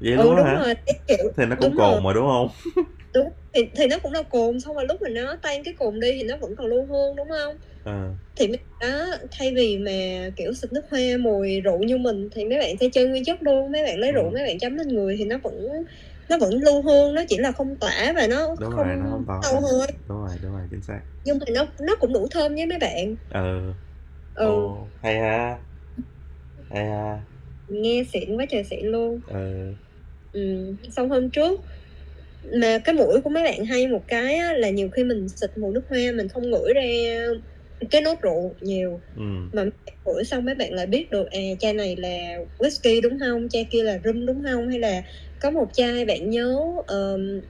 Vậy 0.00 0.16
ừ 0.16 0.22
luôn 0.22 0.36
đúng 0.36 0.44
hả? 0.44 0.54
rồi 0.54 0.74
cái 0.86 1.00
kiểu 1.06 1.32
Thì 1.36 1.46
nó 1.46 1.56
cũng 1.60 1.70
đúng 1.70 1.76
rồi 1.76 1.96
cồn 1.96 2.04
mà, 2.04 2.12
đúng 2.12 2.26
hông? 2.26 2.48
đúng 3.14 3.28
thì 3.54 3.62
thì 3.76 3.86
nó 3.86 3.98
cũng 4.02 4.12
là 4.12 4.22
cồn 4.22 4.60
xong 4.60 4.74
rồi 4.76 4.86
lúc 4.88 5.02
mà 5.02 5.08
nó 5.10 5.36
tan 5.42 5.64
cái 5.64 5.74
cồn 5.78 6.00
đi 6.00 6.12
thì 6.12 6.22
nó 6.24 6.36
vẫn 6.40 6.56
còn 6.56 6.66
lưu 6.66 6.86
hương 6.86 7.16
đúng 7.16 7.28
không 7.30 7.56
Ờ. 7.84 8.16
thì 8.36 8.48
mấy 8.48 8.58
đó 8.80 9.06
thay 9.30 9.52
vì 9.56 9.78
mà 9.78 9.92
kiểu 10.36 10.54
xịt 10.54 10.72
nước 10.72 10.82
hoa 10.90 11.00
mùi 11.20 11.60
rượu 11.60 11.78
như 11.84 11.98
mình 11.98 12.30
thì 12.32 12.44
mấy 12.44 12.58
bạn 12.58 12.76
sẽ 12.80 12.88
chơi 12.92 13.06
nguyên 13.08 13.24
chất 13.24 13.42
luôn 13.42 13.72
mấy 13.72 13.84
bạn 13.84 13.98
lấy 14.00 14.12
rượu 14.12 14.24
Ừm. 14.24 14.34
mấy 14.34 14.44
bạn 14.46 14.58
chấm 14.60 14.76
lên 14.76 14.88
người 14.88 15.16
thì 15.18 15.24
nó 15.24 15.38
vẫn 15.44 15.54
nó 16.30 16.38
vẫn 16.38 16.54
lưu 16.54 16.82
hương 16.82 17.14
nó 17.14 17.22
chỉ 17.28 17.38
là 17.38 17.52
không 17.52 17.76
tỏa 17.80 18.12
và 18.16 18.26
nó 18.26 18.56
Đúng 18.56 18.76
không 18.76 18.76
rồi, 18.76 18.96
nó 18.96 19.10
hông 19.10 19.26
tỏa 19.26 19.48
ra. 19.50 19.60
thôi 19.60 19.86
Đúng 20.08 20.18
rồi, 20.18 20.38
đúng 20.42 20.52
rồi, 20.52 20.68
chính 20.70 20.82
xác. 20.82 21.02
nhưng 21.24 21.38
mà 21.38 21.44
nó 21.54 21.66
nó 21.80 21.96
cũng 22.00 22.12
đủ 22.12 22.28
thơm 22.30 22.54
với 22.54 22.66
mấy 22.66 22.78
bạn 22.78 23.16
Ừ. 23.28 23.72
ừ 24.34 24.46
Ồ, 24.48 24.90
hay 25.02 25.18
ha. 25.20 25.58
Hay 26.70 26.84
ha. 26.90 27.26
nghe 27.68 28.04
xịn 28.12 28.36
quá 28.36 28.46
trời 28.50 28.64
xịn 28.64 28.86
luôn 28.86 29.20
Ừ. 29.26 29.76
ừ 30.36 30.42
xong 30.96 31.10
hôm 31.10 31.30
trước 31.30 31.60
mà 32.62 32.78
cái 32.84 32.94
mũi 32.94 33.20
của 33.24 33.30
mấy 33.30 33.44
bạn 33.44 33.64
hay 33.64 33.88
một 33.88 34.04
cái 34.08 34.34
á, 34.36 34.52
là 34.52 34.70
nhiều 34.70 34.90
khi 34.90 35.04
mình 35.04 35.28
xịt 35.28 35.50
mùi 35.58 35.74
nước 35.74 35.82
hoa 35.90 35.98
mình 36.16 36.28
không 36.28 36.50
ngửi 36.50 36.74
ra 36.74 36.82
cái 37.90 38.00
nốt 38.02 38.14
rượu 38.22 38.54
nhiều 38.60 39.00
Ừm. 39.16 39.50
mà 39.52 39.64
ngửi 40.06 40.24
xong 40.24 40.44
mấy 40.44 40.54
bạn 40.54 40.72
lại 40.74 40.86
biết 40.86 41.10
được 41.10 41.26
à 41.30 41.40
chai 41.60 41.72
này 41.72 41.96
là 41.96 42.38
whisky 42.58 43.00
đúng 43.02 43.18
không 43.20 43.48
chai 43.48 43.68
kia 43.72 43.82
là 43.82 43.98
rum 44.04 44.26
đúng 44.26 44.42
không 44.52 44.68
hay 44.68 44.78
là 44.78 45.02
có 45.40 45.50
một 45.50 45.66
chai 45.72 46.04
bạn 46.04 46.30
nhớ 46.30 46.56
ờm, 46.86 47.40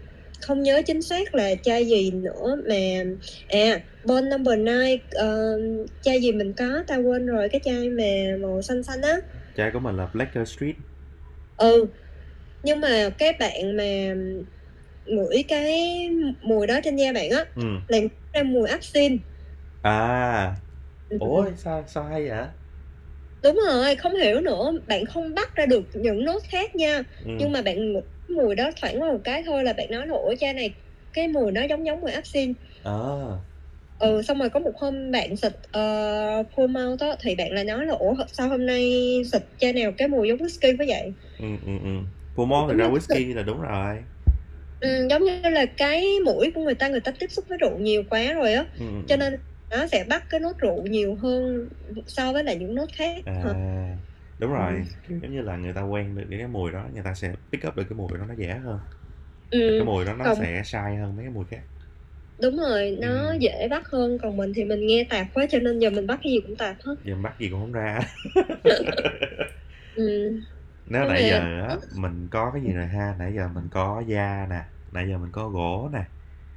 không 0.41 0.63
nhớ 0.63 0.83
chính 0.87 1.03
xác 1.03 1.35
là 1.35 1.55
chai 1.63 1.85
gì 1.87 2.11
nữa 2.11 2.57
mà 2.69 3.05
à 3.49 3.81
Bond 4.09 4.27
number 4.33 4.59
nine 4.59 4.97
ờm, 5.11 5.61
chai 6.03 6.21
gì 6.21 6.33
mình 6.33 6.53
có 6.57 6.85
tao 6.87 7.03
quên 7.03 7.27
rồi 7.27 7.49
cái 7.53 7.61
chai 7.65 7.89
mà 7.91 8.05
màu 8.43 8.63
xanh 8.63 8.83
xanh 8.83 9.03
á 9.03 9.17
Chai 9.57 9.71
của 9.73 9.79
mình 9.81 9.97
là 9.97 10.09
Blacker 10.15 10.49
Street. 10.49 10.75
ừ 11.57 11.87
nhưng 12.63 12.81
mà 12.81 13.11
cái 13.19 13.33
bạn 13.41 13.77
mà 13.77 13.85
ngửi 15.05 15.45
cái 15.49 15.81
mùi 16.43 16.67
đó 16.67 16.81
trên 16.85 16.97
da 16.97 17.13
bạn 17.13 17.31
á 17.31 17.45
Ừm. 17.55 17.87
là 17.87 17.99
ra 18.33 18.43
mùi 18.43 18.69
áp 18.69 18.79
xin 18.83 19.19
À. 19.83 20.57
ừ. 21.09 21.19
Ủa, 21.19 21.55
sao 21.57 21.87
sao 21.89 22.05
hay 22.05 22.29
vậy? 22.29 22.49
đúng 23.43 23.59
rồi 23.69 23.97
không 23.97 24.15
hiểu 24.17 24.41
nữa 24.41 24.73
bạn 24.87 25.05
không 25.07 25.35
bắt 25.35 25.55
ra 25.55 25.67
được 25.67 25.85
những 25.95 26.25
nốt 26.25 26.39
khác 26.49 26.75
nha 26.77 27.03
Ừm. 27.19 27.39
nhưng 27.39 27.53
mà 27.53 27.63
bạn 27.63 27.79
mùi 28.29 28.55
đó 28.55 28.71
thoảng 28.81 29.03
qua 29.03 29.13
một 29.13 29.21
cái 29.25 29.43
thôi 29.47 29.65
là 29.65 29.73
bạn 29.73 29.87
nói 29.91 30.07
là 30.07 30.15
ủa 30.15 30.35
chai 30.41 30.53
này 30.55 30.75
cái 31.13 31.29
mùi 31.29 31.53
nó 31.53 31.63
giống 31.71 31.87
giống 31.87 32.01
mùi 32.01 32.13
áp 32.13 32.27
xin 32.27 32.55
Ờ. 32.83 33.39
ừ 33.99 34.23
xong 34.23 34.39
rồi 34.39 34.51
có 34.51 34.61
một 34.61 34.73
hôm 34.81 35.11
bạn 35.11 35.37
xịt 35.37 35.53
uh, 35.53 36.47
full 36.57 36.69
mouth 36.69 37.01
á 37.01 37.17
thì 37.21 37.35
bạn 37.35 37.53
lại 37.53 37.65
nói 37.65 37.87
là 37.87 37.95
ủa 37.95 38.15
sao 38.33 38.49
hôm 38.49 38.67
nay 38.67 38.91
xịt 39.33 39.43
chai 39.59 39.73
nào 39.73 39.93
cái 39.99 40.09
mùi 40.09 40.29
giống 40.29 40.39
whisky 40.39 40.77
quá 40.79 40.85
vậy 40.89 41.15
Ừm, 41.39 41.61
ừm, 41.67 41.79
ừm. 41.85 42.16
Malt 42.45 42.69
giống 42.69 42.69
thật 42.69 42.77
ra 42.79 42.89
whisky 42.89 43.35
là 43.35 43.43
đúng 43.43 43.61
rồi. 43.61 44.05
ừ, 44.81 45.07
giống 45.11 45.23
như 45.25 45.41
là 45.51 45.67
cái 45.77 46.05
mũi 46.25 46.51
của 46.55 46.61
người 46.65 46.75
ta 46.75 46.89
người 46.89 47.01
ta 47.01 47.13
tiếp 47.19 47.27
xúc 47.31 47.45
với 47.49 47.59
rượu 47.59 47.79
nhiều 47.79 48.03
quá 48.11 48.33
rồi 48.33 48.53
á 48.55 48.65
Ừm, 48.75 48.87
ừm, 48.93 49.07
cho 49.07 49.17
ừm. 49.17 49.17
nên 49.17 49.35
nó 49.71 49.87
sẽ 49.87 50.05
bắt 50.09 50.25
cái 50.29 50.41
nốt 50.41 50.53
rượu 50.59 50.87
nhiều 50.87 51.15
hơn 51.15 51.69
so 52.07 52.33
với 52.33 52.45
lại 52.45 52.57
những 52.57 52.75
nốt 52.75 52.87
khác 52.97 53.25
À, 53.25 53.33
hả 53.43 53.55
đúng 54.39 54.51
ừ. 54.53 54.53
rồi, 54.53 54.89
kiểu 55.03 55.21
giống 55.23 55.33
như 55.33 55.41
là 55.43 55.57
người 55.57 55.73
ta 55.75 55.83
quen 55.83 56.15
được 56.15 56.27
cái 56.31 56.49
mùi 56.49 56.71
đó, 56.73 56.89
người 56.95 57.03
ta 57.05 57.15
sẽ 57.15 57.35
pick 57.53 57.67
up 57.69 57.77
được 57.77 57.85
cái 57.89 57.97
mùi 57.97 58.19
đó 58.19 58.27
nó 58.27 58.35
dễ 58.39 58.55
hơn. 58.55 58.81
Và 59.67 59.75
cái 59.79 59.85
ừ. 59.85 59.87
mùi 59.87 60.05
đó 60.05 60.15
nó 60.17 60.31
còn 60.31 60.39
sẽ 60.39 60.63
sai 60.67 60.97
hơn 60.97 61.17
mấy 61.17 61.25
cái 61.27 61.31
mùi 61.35 61.47
khác. 61.51 61.65
đúng 62.43 62.57
rồi 62.57 62.97
nó 63.01 63.33
Ừm. 63.33 63.41
dễ 63.41 63.69
bắt 63.71 63.83
hơn 63.93 64.19
còn 64.23 64.37
mình 64.37 64.53
thì 64.57 64.65
mình 64.65 64.87
nghe 64.87 65.07
tạp 65.11 65.27
quá 65.35 65.47
cho 65.51 65.59
nên 65.59 65.79
giờ 65.79 65.91
mình 65.91 66.07
bắt 66.07 66.21
cái 66.23 66.33
gì 66.33 66.39
cũng 66.47 66.57
tạp 66.57 66.77
hết 66.85 66.95
Giờ 67.05 67.17
bắt 67.23 67.37
gì 67.41 67.49
cũng 67.51 67.61
hổng 67.61 67.73
ra. 67.73 68.01
ừ. 69.95 70.41
Nếu 70.87 71.03
nhưng 71.03 71.09
nãy 71.09 71.27
giờ 71.27 71.61
á, 71.69 71.77
mình 71.97 72.29
có 72.31 72.51
cái 72.51 72.63
gì 72.63 72.73
rồi 72.73 72.87
ha? 72.87 73.15
Nãy 73.19 73.33
giờ 73.37 73.49
mình 73.49 73.69
có 73.71 74.03
da 74.07 74.47
nè, 74.51 74.65
nãy 74.93 75.09
giờ 75.09 75.19
mình 75.19 75.33
có 75.33 75.49
gỗ 75.49 75.89
nè, 75.93 76.05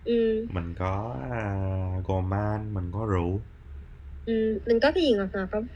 ừ. 0.04 0.48
mình 0.50 0.76
có, 0.80 1.18
a, 1.32 1.56
gourmand, 2.08 2.74
mình 2.74 2.92
có 2.94 3.06
rượu. 3.06 3.42
ừ. 4.26 4.60
mình 4.66 4.80
có 4.82 4.92
cái 4.96 5.04
gì 5.04 5.12
ngọt 5.14 5.30
ngọt 5.34 5.48
không 5.52 5.68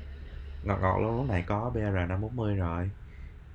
Ngọt 0.63 0.77
ngọt 0.81 0.99
luôn 1.01 1.17
lúc 1.17 1.29
này 1.29 1.43
có 1.47 1.71
BR540 1.75 2.55
rồi. 2.55 2.91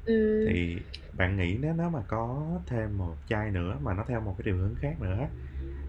ừ. 0.07 0.15
Thì 0.49 0.77
bạn 1.13 1.37
nghĩ 1.37 1.59
nếu 1.59 1.75
nếu 1.75 1.91
mà 1.91 2.03
có 2.09 2.51
thêm 2.67 2.99
một 2.99 3.17
chai 3.29 3.51
nữa 3.51 3.79
mà 3.83 3.95
nó 3.95 4.05
theo 4.09 4.21
một 4.21 4.35
cái 4.39 4.43
điều 4.47 4.57
hướng 4.57 4.75
khác 4.75 5.01
nữa 5.01 5.29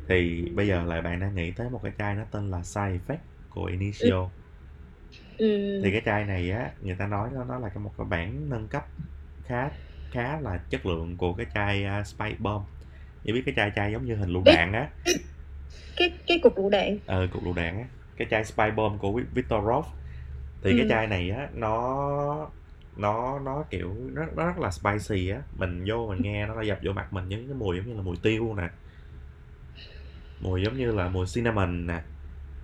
thì 0.10 0.46
bây 0.56 0.68
giờ 0.68 0.84
lại 0.84 1.02
bạn 1.02 1.20
đang 1.20 1.36
nghĩ 1.36 1.52
tới 1.54 1.70
một 1.70 1.80
cái 1.84 1.94
chai 1.98 2.16
nó 2.16 2.26
tên 2.32 2.52
là 2.52 2.64
Side 2.64 3.00
Effect 3.08 3.18
của 3.50 3.66
ừ. 4.00 4.12
Initio. 4.12 4.32
Ừ. 5.40 5.82
Thì 5.84 5.92
cái 5.92 6.02
chai 6.06 6.26
này 6.26 6.52
á, 6.52 6.72
người 6.82 6.96
ta 6.96 7.08
nói 7.08 7.30
nó 7.34 7.44
nó 7.44 7.60
là 7.60 7.70
cái 7.70 7.84
một 7.84 7.92
cái 7.98 8.06
bản 8.10 8.50
nâng 8.50 8.68
cấp 8.68 8.86
khá 9.46 9.70
khá 10.12 10.40
là 10.40 10.60
chất 10.70 10.86
lượng 10.86 11.18
của 11.18 11.34
cái 11.34 11.46
chai, 11.54 11.86
a, 11.86 12.04
Spice 12.04 12.36
Bomb. 12.40 12.66
Chỉ 13.24 13.32
biết 13.32 13.42
cái 13.46 13.54
chai 13.58 13.72
chai 13.76 13.92
giống 13.92 14.06
như 14.06 14.16
hình 14.16 14.30
lựu 14.30 14.44
đạn 14.46 14.74
á. 14.74 14.90
cái 15.98 16.12
cái 16.28 16.40
cục 16.44 16.58
lựu 16.58 16.70
đạn 16.70 16.98
Ờ, 17.06 17.28
cục 17.32 17.44
lựu 17.44 17.54
đạn 17.54 17.78
á, 17.78 17.86
cái 18.18 18.28
chai 18.32 18.46
Spice 18.46 18.72
Bomb 18.72 19.00
của 19.00 19.12
Vi 19.12 19.24
Victor 19.34 19.66
Roth. 19.66 19.88
Thì 20.64 20.72
cái 20.72 20.82
ừ. 20.82 20.88
chai 20.90 21.08
này 21.08 21.30
á, 21.30 21.48
nó 21.54 22.50
nó 22.98 23.40
nó, 23.40 23.64
kiểu, 23.70 23.96
nó 24.14 24.26
nó 24.36 24.46
rất 24.46 24.58
là 24.60 24.72
spicy 24.72 25.30
á, 25.30 25.42
mình 25.58 25.86
vô 25.88 26.08
mình 26.10 26.22
nghe 26.22 26.48
nó 26.48 26.62
dập 26.62 26.80
vô 26.84 26.92
mặt 26.92 27.14
mình 27.14 27.30
những 27.30 27.48
cái 27.48 27.56
mùi 27.56 27.78
giống 27.78 27.88
như 27.88 27.94
là 27.94 28.02
mùi 28.02 28.16
tiêu 28.24 28.56
nè. 28.58 28.70
Mùi 30.42 30.62
giống 30.62 30.78
như 30.78 30.92
là 30.92 31.10
mùi 31.10 31.26
cinnamon 31.34 31.88
nè. 31.88 32.02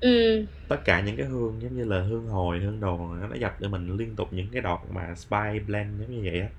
Ừ. 0.06 0.46
Tất 0.68 0.82
cả 0.86 1.02
những 1.02 1.18
cái 1.18 1.26
hương 1.26 1.62
giống 1.62 1.76
như 1.76 1.86
là 1.86 2.02
hương 2.04 2.28
hồi, 2.28 2.60
hương 2.60 2.80
đồ 2.80 3.16
nó 3.16 3.36
dập 3.36 3.54
cho 3.62 3.70
mình 3.70 3.98
liên 3.98 4.16
tục 4.16 4.28
những 4.34 4.52
cái 4.52 4.62
đọt 4.62 4.80
mà 4.90 5.16
spice 5.16 5.60
blend 5.68 6.02
giống 6.02 6.12
như 6.12 6.22
vậy 6.26 6.40
á. 6.42 6.50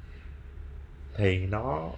Thì 1.14 1.46
nó 1.46 1.92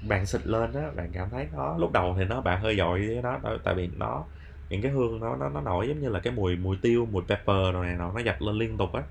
bạn 0.00 0.26
xịt 0.26 0.46
lên 0.46 0.72
á, 0.72 0.90
bạn 0.96 1.12
cảm 1.12 1.30
thấy 1.30 1.48
nó 1.52 1.78
lúc 1.78 1.92
đầu 1.92 2.14
thì 2.18 2.24
nó 2.24 2.40
bạn 2.40 2.60
hơi 2.62 2.76
dội 2.76 3.06
với 3.06 3.22
nó 3.22 3.40
tại 3.42 3.56
tại 3.64 3.74
vì 3.74 3.86
nó 3.86 4.28
những 4.68 4.82
cái 4.82 4.92
hương 4.92 5.20
nó 5.20 5.36
nó 5.36 5.48
nó 5.48 5.60
nổi 5.60 5.88
giống 5.88 6.00
như 6.00 6.08
là 6.08 6.20
cái 6.20 6.32
mùi 6.32 6.56
mùi 6.56 6.76
tiêu, 6.82 7.06
mùi 7.06 7.22
pepper 7.28 7.72
đồ 7.74 7.82
này 7.82 7.96
nọ 7.96 8.12
nó 8.12 8.20
dập 8.20 8.36
lên 8.40 8.54
liên 8.56 8.78
tục 8.78 8.92
á. 8.92 9.02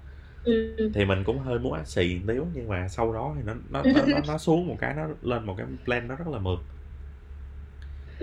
ừ. 0.43 0.93
Thì 0.93 1.05
mình 1.05 1.23
cũng 1.23 1.39
hơi 1.39 1.59
muốn 1.59 1.73
át 1.73 1.87
xì 1.87 2.19
một 2.19 2.33
xíu 2.33 2.47
nhưng 2.53 2.67
mà 2.67 2.87
sau 2.89 3.13
đó 3.13 3.33
thì 3.37 3.43
nó 3.43 3.53
nó 3.69 3.83
nó 3.91 4.05
nó 4.05 4.21
nó 4.21 4.37
xuống 4.37 4.67
một 4.67 4.77
cái 4.79 4.95
nó 4.95 5.07
lên 5.21 5.45
một 5.45 5.55
cái 5.57 5.67
blend 5.85 6.09
nó 6.09 6.15
rất 6.15 6.27
là 6.27 6.39
mượt. 6.39 6.59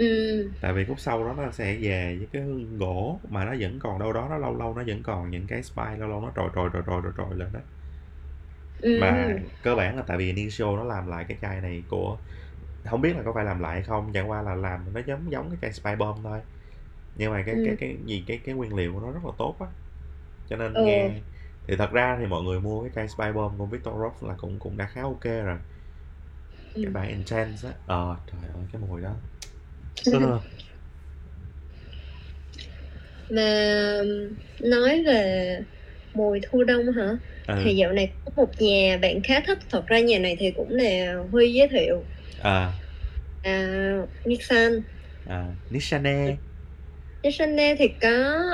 Ừ. 0.01 0.49
Tại 0.61 0.73
vì 0.73 0.85
khúc 0.85 1.01
sau 1.01 1.25
đó 1.25 1.35
nó 1.37 1.51
sẽ 1.51 1.77
về 1.81 2.17
với 2.19 2.27
cái 2.33 2.43
hương 2.43 2.79
gỗ 2.79 3.21
mà 3.29 3.45
nó 3.45 3.55
vẫn 3.61 3.79
còn 3.79 3.99
đâu 3.99 4.13
đó 4.13 4.27
nó 4.31 4.39
lâu 4.39 4.57
lâu 4.57 4.75
nó 4.75 4.83
vẫn 4.87 5.03
còn 5.03 5.31
những 5.31 5.47
cái 5.47 5.63
spice 5.63 5.97
lâu 5.99 6.09
lâu 6.09 6.21
nó 6.21 6.31
trồi 6.37 6.51
trồi 6.55 6.71
trồi 6.73 6.83
trồi 6.87 7.03
trồi 7.03 7.13
trồi 7.17 7.35
lên. 7.35 7.49
Mà 9.01 9.25
ừ. 9.29 9.39
cơ 9.63 9.75
bản 9.75 9.97
là 9.97 10.03
tại 10.07 10.17
vì 10.17 10.27
Initio 10.27 10.77
nó 10.77 10.85
làm 10.85 11.07
lại 11.07 11.25
cái 11.29 11.37
chai 11.43 11.61
này 11.61 11.83
của 11.89 12.19
hông 12.85 13.01
biết 13.01 13.17
là 13.17 13.23
có 13.23 13.33
phải 13.33 13.45
làm 13.45 13.61
lại 13.61 13.73
hay 13.73 13.83
không, 13.83 14.13
chẳng 14.13 14.31
qua 14.31 14.43
là 14.43 14.55
làm 14.55 14.81
nó 14.95 15.01
giống 15.07 15.33
giống 15.33 15.51
cái 15.51 15.59
chai 15.63 15.73
Spice 15.73 15.97
Bomb 15.97 16.25
thôi. 16.25 16.41
Nhưng 17.17 17.33
mà 17.33 17.43
cái 17.43 17.55
cái 17.55 17.69
ừ. 17.69 17.77
cái 17.81 17.97
gì 18.05 18.25
cái 18.27 18.41
cái 18.45 18.55
nguyên 18.55 18.75
liệu 18.75 18.93
của 18.95 19.01
nó 19.01 19.11
rất 19.11 19.25
là 19.25 19.33
tốt 19.39 19.57
á. 19.61 19.67
Cho 20.49 20.57
nên 20.57 20.75
ừ. 20.75 20.85
nghe 20.85 21.11
thì 21.67 21.77
thật 21.77 21.93
ra 21.93 22.17
thì 22.21 22.27
mọi 22.27 22.43
người 22.43 22.61
mua 22.61 22.83
cái 22.83 22.91
chai 22.95 23.09
Spice 23.09 23.33
Bomb 23.33 23.59
của 23.59 23.67
Victor 23.67 23.95
Roth 24.01 24.25
là 24.29 24.35
cũng 24.39 24.59
cũng 24.59 24.77
đã 24.77 24.87
khá 24.87 25.03
OK 25.03 25.25
rồi. 25.25 25.59
Cái 26.75 26.87
bản 26.87 27.09
Intense 27.09 27.69
á, 27.69 27.75
ờ, 27.87 28.17
trời 28.27 28.51
ơi 28.55 28.65
cái 28.73 28.83
mùi 28.89 29.01
đó. 29.01 29.11
Mà 33.31 34.01
nói 34.61 35.05
về 35.07 35.59
mùi 36.15 36.41
thu 36.51 36.65
đông 36.65 36.93
hả? 36.93 37.09
Ừ. 37.49 37.55
Thì 37.65 37.77
dạo 37.77 37.93
này 37.93 38.13
có 38.25 38.33
một 38.37 38.53
nhà 38.59 38.99
bạn 39.03 39.23
khá 39.25 39.41
thích, 39.47 39.59
thật 39.71 39.87
ra 39.87 40.01
nhà 40.01 40.19
này 40.19 40.37
thì 40.41 40.51
cũng 40.57 40.69
là 40.71 41.15
Huy 41.31 41.53
giới 41.53 41.69
thiệu. 41.69 42.05
À. 42.43 42.73
À, 43.43 43.97
Nissan. 44.25 44.73
À, 45.25 45.45
Nissane. 45.71 46.37
Nissane 47.23 47.77
thì 47.79 47.89
có, 48.01 48.09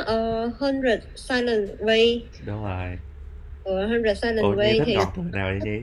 ờ, 0.07 0.47
Hundred 0.61 1.01
Silent 1.15 1.69
Way. 1.81 2.21
Đúng 2.47 2.63
rồi. 2.65 2.99
Ừ, 3.63 3.87
Hundred 3.87 4.19
Silent 4.23 4.43
Ủa, 4.43 4.55
Way 4.55 4.85
thì 4.87 4.95
ngọt 4.95 5.13
từ 5.17 5.23
hồi 5.23 5.31
nào 5.35 5.51
vậy 5.61 5.71
Nhi? 5.71 5.83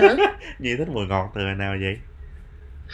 Hả? 0.00 0.16
Nhi 0.58 0.76
thích 0.78 0.88
mùi 0.88 1.06
ngọt 1.06 1.32
từ 1.34 1.40
nào 1.58 1.76
vậy? 1.80 1.96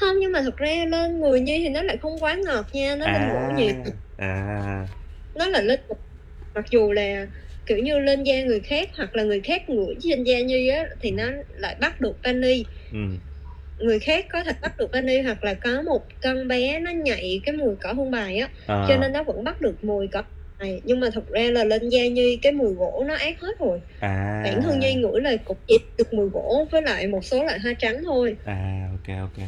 Không 0.01 0.17
nhưng 0.21 0.33
mà 0.33 0.43
thật 0.43 0.57
ra 0.57 0.85
lên 0.89 1.21
người 1.21 1.41
nhi 1.41 1.59
thì 1.59 1.69
nó 1.69 1.83
lại 1.83 1.97
không 1.97 2.19
quá 2.21 2.37
ngọt 2.47 2.67
nha 2.73 2.97
nó 2.97 3.07
lên 3.13 3.23
gỗ 3.33 3.55
nhiều 3.57 3.75
à. 4.17 4.87
Nó 5.35 5.47
là 5.47 5.61
lên 5.61 5.81
mặc 6.55 6.65
dù 6.71 6.93
là 6.93 7.27
kiểu 7.67 7.79
như 7.79 7.99
lên 7.99 8.23
da 8.23 8.43
người 8.43 8.61
khác 8.61 8.89
hoặc 8.97 9.17
là 9.17 9.23
người 9.23 9.41
khác 9.41 9.71
ngửi 9.71 9.95
trên 10.01 10.25
da 10.25 10.41
nhi 10.41 10.69
á 10.69 10.85
thì 11.01 11.11
nó 11.11 11.25
lại 11.49 11.77
bắt 11.81 12.01
được 12.01 12.17
vani. 12.25 12.65
Ừ. 12.93 12.99
Người 13.79 13.99
khác 13.99 14.27
có 14.33 14.45
thể 14.45 14.53
bắt 14.63 14.79
được 14.79 14.93
vani 14.93 15.21
hoặc 15.21 15.45
là 15.45 15.55
có 15.55 15.83
một 15.83 16.07
con 16.23 16.49
bé 16.49 16.79
nó 16.79 16.91
nhạy 16.91 17.41
cái 17.45 17.55
mùi 17.55 17.77
cỏ 17.81 17.93
hương 17.93 18.11
bài 18.11 18.39
á 18.39 18.49
à, 18.67 18.85
cho 18.89 18.97
nên 18.97 19.13
nó 19.13 19.23
vẫn 19.23 19.45
bắt 19.45 19.61
được 19.61 19.85
mùi 19.85 20.07
cỏ 20.13 20.23
này. 20.59 20.81
Nhưng 20.85 21.01
mà 21.01 21.11
thật 21.15 21.29
ra 21.31 21.43
là 21.43 21.65
lên 21.65 21.89
da 21.89 22.07
nhi 22.07 22.39
cái 22.43 22.53
mùi 22.53 22.73
gỗ 22.75 23.05
nó 23.09 23.15
ác 23.15 23.41
hết 23.41 23.59
rồi. 23.59 23.81
À. 24.01 24.41
Bản 24.45 24.63
thân 24.63 24.79
nhi 24.79 24.95
ngửi 24.95 25.21
là 25.21 25.37
cũng 25.45 25.57
chỉ 25.67 25.79
được 25.99 26.15
mùi 26.15 26.29
gỗ 26.29 26.67
với 26.73 26.83
lại 26.83 27.07
một 27.07 27.25
số 27.25 27.45
loại 27.45 27.59
hoa 27.59 27.73
trắng 27.79 28.03
thôi. 28.05 28.37
À 28.45 28.89
ok 28.93 29.17
ok 29.21 29.47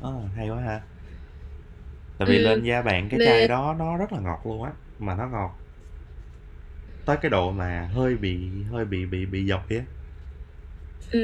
Ờ, 0.00 0.12
hay 0.36 0.48
quá 0.48 0.60
ha. 0.60 0.80
Tại 2.18 2.28
vì 2.28 2.38
Ừ. 2.38 2.42
lên 2.42 2.62
da 2.64 2.82
bạn 2.82 3.08
cái 3.10 3.20
chai 3.24 3.48
đó 3.48 3.76
nó 3.78 3.96
rất 3.96 4.12
là 4.12 4.20
ngọt 4.20 4.40
luôn 4.44 4.62
á 4.64 4.70
mà 4.98 5.14
nó 5.14 5.28
ngọt 5.28 5.58
tới 7.06 7.16
cái 7.22 7.30
độ 7.30 7.50
mà 7.50 7.88
hơi 7.94 8.16
bị 8.16 8.36
hơi 8.70 8.84
bị 8.84 9.06
bị 9.06 9.26
bị 9.26 9.46
dọc 9.48 9.70
á. 9.70 9.76
Ừ. 11.12 11.20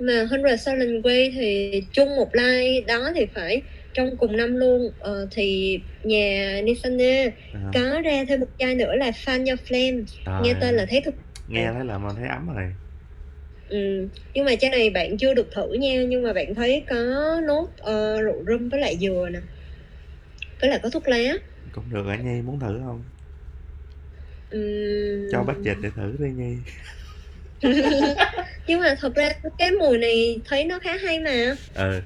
Mà 0.00 0.26
Hundred 0.30 0.60
Silent 0.66 1.04
Way 1.04 1.30
thì 1.32 1.80
chung 1.92 2.16
một 2.16 2.30
line 2.34 2.80
đó 2.86 3.10
thì 3.14 3.26
phải 3.34 3.62
trong 3.94 4.16
cùng 4.18 4.36
năm 4.36 4.56
luôn. 4.56 4.92
Ờ, 5.00 5.28
thì 5.30 5.78
nhà 6.04 6.60
Nissan 6.64 6.98
à, 7.00 7.30
có 7.74 8.00
ra 8.04 8.24
thêm 8.28 8.40
một 8.40 8.46
chai 8.58 8.74
nữa 8.74 8.94
là 8.96 9.10
Fan 9.10 9.38
Your 9.48 9.60
Flame 9.60 10.04
trời, 10.26 10.40
nghe 10.42 10.54
tên 10.60 10.74
là 10.74 10.86
thấy 10.90 11.02
thực 11.04 11.14
nghe 11.48 11.70
thấy 11.72 11.84
là 11.84 11.98
mình 11.98 12.16
thấy 12.16 12.28
ấm 12.28 12.48
rồi 12.54 12.74
ừ. 13.68 14.08
nhưng 14.34 14.44
mà 14.44 14.56
chai 14.60 14.70
này 14.70 14.90
bạn 14.90 15.18
chưa 15.18 15.34
được 15.34 15.48
thử 15.54 15.72
nha 15.72 16.02
nhưng 16.08 16.22
mà 16.22 16.32
bạn 16.32 16.54
thấy 16.54 16.84
có 16.90 16.96
nốt 17.46 17.68
ờ, 17.78 18.20
rượu 18.20 18.44
rum 18.48 18.68
với 18.68 18.80
lại 18.80 18.98
dừa 19.00 19.28
nè. 19.32 19.40
Với 20.60 20.70
lại 20.70 20.80
có 20.82 20.90
thuốc 20.90 21.08
lá. 21.08 21.18
Cũng 21.72 21.90
được 21.90 22.06
ở 22.06 22.14
nhi 22.16 22.42
muốn 22.42 22.60
thử 22.60 22.80
không? 22.84 23.04
Ừm. 24.50 25.26
cho 25.32 25.42
budget 25.44 25.76
để 25.82 25.90
thử 25.96 26.16
đi 26.18 26.30
nhi. 26.32 26.62
Nhưng 28.66 28.80
mà 28.80 28.94
thật 29.00 29.14
ra 29.14 29.28
cái 29.58 29.70
mùi 29.70 29.98
này 29.98 30.42
thấy 30.48 30.64
nó 30.64 30.78
khá 30.78 30.96
hay 30.96 31.18
mà. 31.20 31.56
Ừ. 31.74 32.00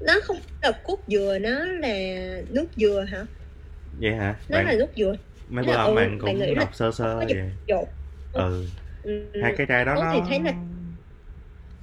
Nó 0.00 0.14
không 0.24 0.36
là 0.62 0.72
cốt 0.84 0.98
dừa 1.06 1.38
nó 1.40 1.64
là 1.64 1.88
nước 2.48 2.66
dừa 2.76 3.04
hả? 3.08 3.26
Vậy 3.92 4.14
hả? 4.14 4.40
Nó 4.48 4.58
bạn 4.58 4.66
là 4.66 4.72
nước 4.78 4.86
dừa. 4.96 5.12
mấy 5.48 5.64
là, 5.64 5.72
bữa 5.76 5.88
ừ, 5.90 5.94
bạn 5.94 6.18
bạn 6.24 6.38
cũng 6.38 6.40
là 6.40 6.46
đọc 6.54 6.70
sơ 6.74 6.90
sơ 6.92 7.20
có 7.20 7.26
vậy. 7.28 7.52
dột. 7.66 7.88
Ừ. 8.32 8.66
Ừ. 9.02 9.30
hai 9.42 9.54
cái 9.56 9.66
chai 9.68 9.84
đó 9.84 9.94
nó 10.00 10.12
thì 10.14 10.20
thấy 10.28 10.40
là- 10.44 10.54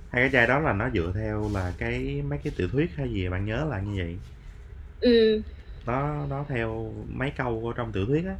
hai 0.10 0.22
cái 0.24 0.30
chai 0.34 0.48
đó 0.48 0.60
là 0.60 0.74
nó 0.74 0.90
dựa 0.96 1.12
theo 1.16 1.50
là 1.54 1.76
cái 1.78 2.22
mấy 2.22 2.40
cái 2.44 2.54
tiểu 2.58 2.70
thuyết 2.72 2.92
hay 2.98 3.10
gì 3.10 3.30
bạn 3.30 3.46
nhớ 3.46 3.68
là 3.72 3.82
như 3.82 3.96
vậy 3.98 4.24
ừ. 5.00 5.44
nó 5.86 6.26
nó 6.28 6.46
theo 6.50 6.94
mấy 7.10 7.32
câu 7.38 7.66
ở 7.68 7.74
trong 7.78 7.92
tiểu 7.94 8.06
thuyết 8.06 8.26
á 8.26 8.38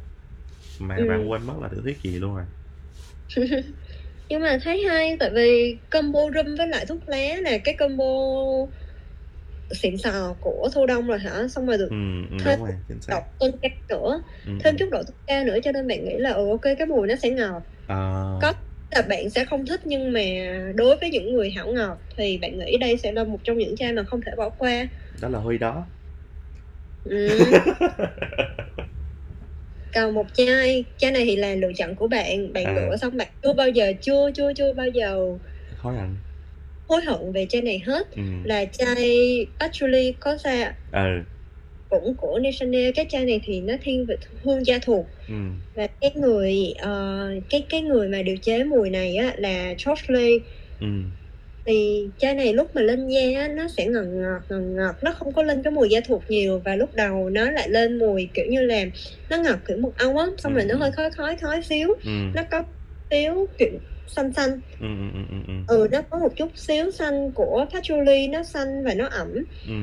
mà 0.78 0.96
Ừ. 0.96 1.04
bạn 1.08 1.30
quên 1.30 1.46
mất 1.46 1.54
là 1.62 1.68
tiểu 1.72 1.82
thuyết 1.84 2.00
gì 2.04 2.18
luôn 2.18 2.36
rồi 2.36 2.46
nhưng 4.28 4.42
mà 4.42 4.58
thấy 4.64 4.84
hay 4.88 5.16
tại 5.20 5.30
vì 5.34 5.76
combo 5.90 6.20
rum 6.34 6.46
với 6.58 6.68
lại 6.68 6.86
thuốc 6.86 7.00
lá 7.08 7.18
là 7.44 7.58
cái 7.64 7.76
combo 7.78 8.04
xịn 9.82 9.94
sò 10.04 10.34
của 10.40 10.68
thu 10.74 10.86
đông 10.86 11.06
rồi 11.06 11.18
hả 11.18 11.48
xong 11.48 11.66
rồi 11.66 11.78
được 11.78 11.88
ừ, 11.88 11.96
ừ 12.30 12.36
Thêm 12.44 12.58
rồi 12.58 12.72
độc 13.08 13.22
tôn 13.38 13.50
cao 13.62 13.70
nữa 13.88 14.22
ừ, 14.42 14.50
thêm 14.58 14.74
ừ. 14.74 14.78
chút 14.78 14.86
độ 14.92 14.98
tôn 15.06 15.16
cao 15.26 15.44
nữa 15.44 15.56
cho 15.64 15.72
nên 15.72 15.86
bạn 15.88 16.04
nghĩ 16.04 16.14
là 16.18 16.30
ừ 16.32 16.48
ok 16.50 16.60
cái 16.78 16.86
mùi 16.86 17.06
nó 17.08 17.14
sẽ 17.22 17.30
ngọt 17.30 17.62
Ờ, 17.86 17.94
Có. 18.38 18.54
Là 18.90 19.02
bạn 19.02 19.30
sẽ 19.30 19.44
không 19.44 19.66
thích 19.66 19.80
nhưng 19.84 20.12
mà 20.12 20.20
đối 20.74 20.96
với 20.96 21.10
những 21.10 21.32
người 21.34 21.50
hảo 21.50 21.72
ngọt 21.72 21.98
thì 22.16 22.38
bạn 22.38 22.58
nghĩ 22.58 22.76
đây 22.76 22.96
sẽ 22.96 23.12
là 23.12 23.24
một 23.24 23.38
trong 23.44 23.58
những 23.58 23.76
chai 23.76 23.92
mà 23.92 24.02
không 24.02 24.20
thể 24.26 24.32
bỏ 24.36 24.48
qua? 24.48 24.88
Đó 25.20 25.28
là 25.28 25.38
huy 25.38 25.58
đó. 25.58 25.86
Ừ. 27.04 27.38
còn 29.94 30.14
một 30.14 30.26
chai 30.34 30.84
chai 30.98 31.10
này 31.10 31.24
thì 31.24 31.36
là 31.36 31.54
lựa 31.54 31.72
chọn 31.76 31.94
của 31.94 32.08
bạn. 32.08 32.52
Bạn 32.52 32.64
À. 32.64 32.72
lựa 32.76 32.96
xong 32.96 33.16
bạn 33.16 33.28
chưa 33.42 33.52
bao 33.52 33.68
giờ 33.68 33.92
chưa 34.00 34.30
chưa 34.34 34.52
chưa 34.54 34.72
bao 34.72 34.88
giờ 34.88 35.38
khó 35.76 35.90
hận 35.90 36.16
hối 36.88 37.00
hận 37.02 37.32
về 37.32 37.46
chai 37.50 37.62
này 37.62 37.82
hết. 37.86 38.10
Ừ. 38.16 38.22
Là 38.44 38.64
chai 38.64 39.46
Patchouli 39.60 40.12
Cosa 40.12 40.74
ừ 40.92 41.22
cũng 41.90 42.14
của 42.16 42.38
National 42.38 42.90
cái 42.94 43.06
chai 43.08 43.24
này 43.24 43.40
thì 43.44 43.60
nó 43.60 43.74
thiên 43.82 44.06
về 44.06 44.16
hương 44.44 44.66
da 44.66 44.78
thuộc. 44.82 45.06
Ừ. 45.28 45.34
Và 45.74 45.86
cái 46.00 46.10
người 46.16 46.74
ờ, 46.78 47.28
cái 47.50 47.66
cái 47.68 47.80
người 47.82 48.08
mà 48.08 48.22
điều 48.22 48.36
chế 48.36 48.64
mùi 48.64 48.90
này 48.90 49.16
á 49.16 49.34
là 49.38 49.66
George 49.86 50.02
Lee 50.08 50.38
ừ. 50.80 50.86
Thì 51.66 52.08
chai 52.18 52.34
này 52.34 52.52
lúc 52.54 52.74
mà 52.74 52.82
lên 52.82 53.08
da 53.08 53.40
á, 53.40 53.48
nó 53.48 53.68
sẽ 53.76 53.86
ngọt 53.86 54.02
ngọt 54.04 54.40
ngọt 54.50 54.60
ngọt 54.60 54.94
nó 55.02 55.12
không 55.12 55.32
có 55.32 55.42
lên 55.42 55.62
cái 55.62 55.70
mùi 55.70 55.88
da 55.90 56.00
thuộc 56.00 56.22
nhiều. 56.28 56.60
Và 56.64 56.76
lúc 56.76 56.94
đầu 56.94 57.30
nó 57.30 57.50
lại 57.50 57.68
lên 57.68 57.98
mùi 57.98 58.28
kiểu 58.34 58.44
như 58.48 58.62
là 58.62 58.84
nó 59.30 59.36
ngọt 59.36 59.58
kiểu 59.68 59.76
mật 59.76 59.90
ong 59.98 60.16
á 60.16 60.26
xong 60.38 60.54
rồi 60.54 60.64
nó 60.64 60.74
Ừ. 60.74 60.78
hơi 60.78 60.90
khói 60.92 61.10
khói 61.10 61.36
khói 61.36 61.62
xíu. 61.62 61.88
Ừ. 62.04 62.10
Nó 62.34 62.42
có 62.50 62.62
xíu 63.10 63.46
kiểu 63.58 63.68
xanh 64.06 64.32
xanh. 64.32 64.50
Ừ 64.80 64.86
ừ 65.14 65.20
ừ 65.30 65.36
ừ. 65.46 65.52
Ừ 65.76 65.88
nó 65.92 66.02
có 66.02 66.18
một 66.18 66.36
chút 66.36 66.48
xíu 66.54 66.90
xanh 66.90 67.32
của 67.32 67.66
patchouli 67.74 68.28
nó 68.28 68.42
xanh 68.42 68.84
và 68.84 68.94
nó 68.94 69.06
ẩm. 69.06 69.34
Ừ 69.68 69.74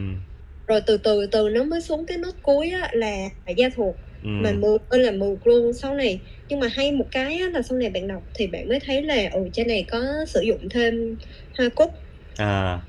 rồi 0.67 0.82
từ 0.88 0.97
từ 0.97 1.25
từ 1.32 1.49
nó 1.49 1.63
mới 1.63 1.82
xuống 1.82 2.06
cái 2.08 2.17
nốt 2.17 2.32
cuối 2.41 2.69
á 2.71 2.89
là 2.93 3.30
da 3.58 3.69
thuộc. 3.75 3.95
Ừ. 4.21 4.30
Mà 4.43 4.51
mượt 4.51 4.82
ơi 4.89 4.99
là 5.04 5.12
mượt 5.12 5.47
luôn 5.47 5.73
sau 5.73 5.95
này. 5.95 6.21
Nhưng 6.49 6.60
mà 6.60 6.67
hay 6.67 6.91
một 6.91 7.06
cái 7.12 7.38
á, 7.38 7.47
là 7.54 7.62
sau 7.62 7.78
này 7.78 7.89
bạn 7.89 8.08
đọc 8.08 8.23
thì 8.34 8.47
bạn 8.47 8.67
mới 8.69 8.80
thấy 8.86 9.01
là 9.04 9.30
ừ 9.34 9.41
chai 9.54 9.65
này 9.65 9.86
có 9.91 10.25
sử 10.34 10.41
dụng 10.41 10.69
thêm 10.69 11.17
hoa 11.58 11.69
cúc. 11.75 11.89
À. 12.38 12.80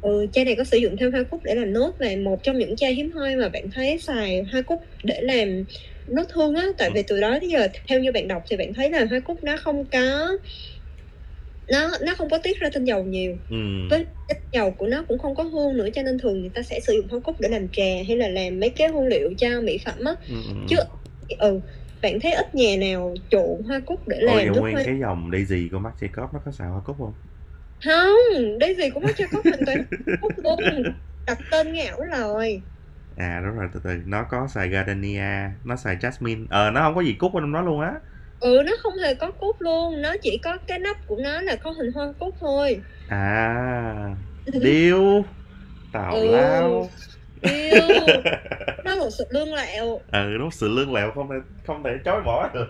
Ừ 0.00 0.26
chai 0.32 0.44
này 0.44 0.54
có 0.58 0.64
sử 0.64 0.78
dụng 0.78 0.96
thêm 1.00 1.12
hoa 1.12 1.22
cúc 1.30 1.40
để 1.44 1.54
làm 1.54 1.72
nốt 1.72 1.92
và 1.98 2.08
một 2.24 2.38
trong 2.42 2.58
những 2.58 2.76
chai 2.76 2.94
hiếm 2.94 3.10
hoi 3.12 3.36
mà 3.36 3.48
bạn 3.48 3.64
thấy 3.74 3.98
xài 3.98 4.42
hoa 4.52 4.62
cúc 4.62 4.80
để 5.04 5.20
làm 5.22 5.64
nốt 6.06 6.24
hương 6.34 6.54
á. 6.54 6.66
Tại 6.78 6.90
vì 6.94 7.02
từ 7.08 7.20
đó 7.20 7.38
tới 7.40 7.48
giờ 7.50 7.68
theo 7.88 8.00
như 8.00 8.12
bạn 8.12 8.28
đọc 8.28 8.42
thì 8.50 8.56
bạn 8.56 8.72
thấy 8.74 8.90
là 8.90 9.04
hoa 9.10 9.20
cúc 9.24 9.44
nó 9.44 9.56
không 9.56 9.90
có 9.90 10.28
nó 11.72 11.90
nó 12.06 12.14
không 12.18 12.30
có 12.30 12.38
tiết 12.42 12.60
ra 12.60 12.68
tinh 12.74 12.84
dầu 12.84 13.04
nhiều. 13.04 13.36
Ừ. 13.48 13.56
Với 13.90 14.06
cái 14.28 14.40
dầu 14.52 14.70
của 14.78 14.86
nó 14.86 15.04
cũng 15.08 15.18
không 15.18 15.34
có 15.34 15.42
hương 15.42 15.76
nữa 15.76 15.88
cho 15.94 16.02
nên 16.02 16.18
thường 16.18 16.40
người 16.40 16.50
ta 16.54 16.62
sẽ 16.62 16.80
sử 16.80 16.92
dụng 16.92 17.08
hoa 17.10 17.20
cúc 17.24 17.36
để 17.40 17.48
làm 17.48 17.68
trà 17.72 17.84
hay 18.08 18.16
là 18.16 18.28
làm 18.28 18.60
mấy 18.60 18.70
cái 18.70 18.88
hương 18.88 19.06
liệu 19.06 19.30
cho 19.38 19.60
mỹ 19.60 19.78
phẩm 19.84 19.98
á. 20.04 20.12
Ừ 20.26 20.34
ừ 20.46 20.54
chứ 20.66 20.76
ừ 21.38 21.60
bạn 22.02 22.20
thấy 22.22 22.32
ít 22.32 22.54
nhà 22.54 22.76
nào 22.80 23.14
trộn 23.30 23.62
hoa 23.68 23.80
cúc 23.86 24.00
để 24.08 24.18
Ôi, 24.24 24.42
làm 24.42 24.46
vậy 24.46 24.54
nước 24.54 24.60
nguyên 24.60 24.72
hoa? 24.72 24.84
cái 24.84 24.98
dòng 25.00 25.30
Daisy 25.32 25.68
của 25.72 25.78
Marc 25.78 25.96
nó 26.16 26.40
có 26.44 26.52
xài 26.52 26.68
hoa 26.68 26.80
cúc 26.84 26.96
không? 26.98 27.14
không 27.84 28.58
đây 28.60 28.74
gì 28.76 28.90
cũng 28.90 29.02
có 29.04 29.12
cho 29.16 29.24
có 29.32 29.42
hoàn 29.48 29.64
toàn 29.64 29.78
cúc 30.20 30.32
luôn. 30.44 30.92
Đặt 31.26 31.38
tên 31.50 31.72
ngạo 31.72 31.98
rồi 32.16 32.62
À 33.16 33.40
đúng 33.44 33.56
rồi, 33.56 33.68
từ 33.74 33.80
từ. 33.84 34.02
Nó 34.06 34.24
có 34.30 34.46
xài 34.48 34.68
Gardenia 34.68 35.50
Nó 35.64 35.76
xài 35.76 35.96
Jasmine. 35.96 36.46
Ờ, 36.50 36.70
nó 36.70 36.80
không 36.80 36.94
có 36.94 37.00
gì 37.02 37.16
cúc 37.18 37.34
ở 37.34 37.40
trong 37.40 37.52
đó 37.52 37.60
luôn 37.62 37.80
á 37.80 37.92
ừ 38.40 38.62
nó 38.66 38.72
không 38.82 38.92
hề 39.02 39.14
có 39.14 39.30
cúc 39.30 39.56
luôn 39.60 40.02
nó 40.02 40.14
chỉ 40.22 40.38
có 40.38 40.58
cái 40.66 40.78
nắp 40.78 40.96
của 41.06 41.16
nó 41.22 41.40
là 41.42 41.56
có 41.56 41.70
hình 41.70 41.92
hoa 41.94 42.12
cúc 42.18 42.34
thôi. 42.40 42.80
À 43.08 44.16
Điêu 44.62 45.24
Tào 45.92 46.14
Ừ. 46.14 46.28
lao. 46.30 46.90
nó 48.84 48.96
một 48.96 49.08
sự 49.18 49.24
lương 49.30 49.54
lẹo. 49.54 50.00
Ừ, 50.12 50.38
đúng 50.38 50.50
sự 50.50 50.68
lương 50.68 50.94
lẹo 50.94 51.12
không 51.14 51.28
thể, 51.30 51.36
không 51.66 51.82
thể 51.84 51.90
chối 52.04 52.22
bỏ 52.24 52.50
được. 52.54 52.66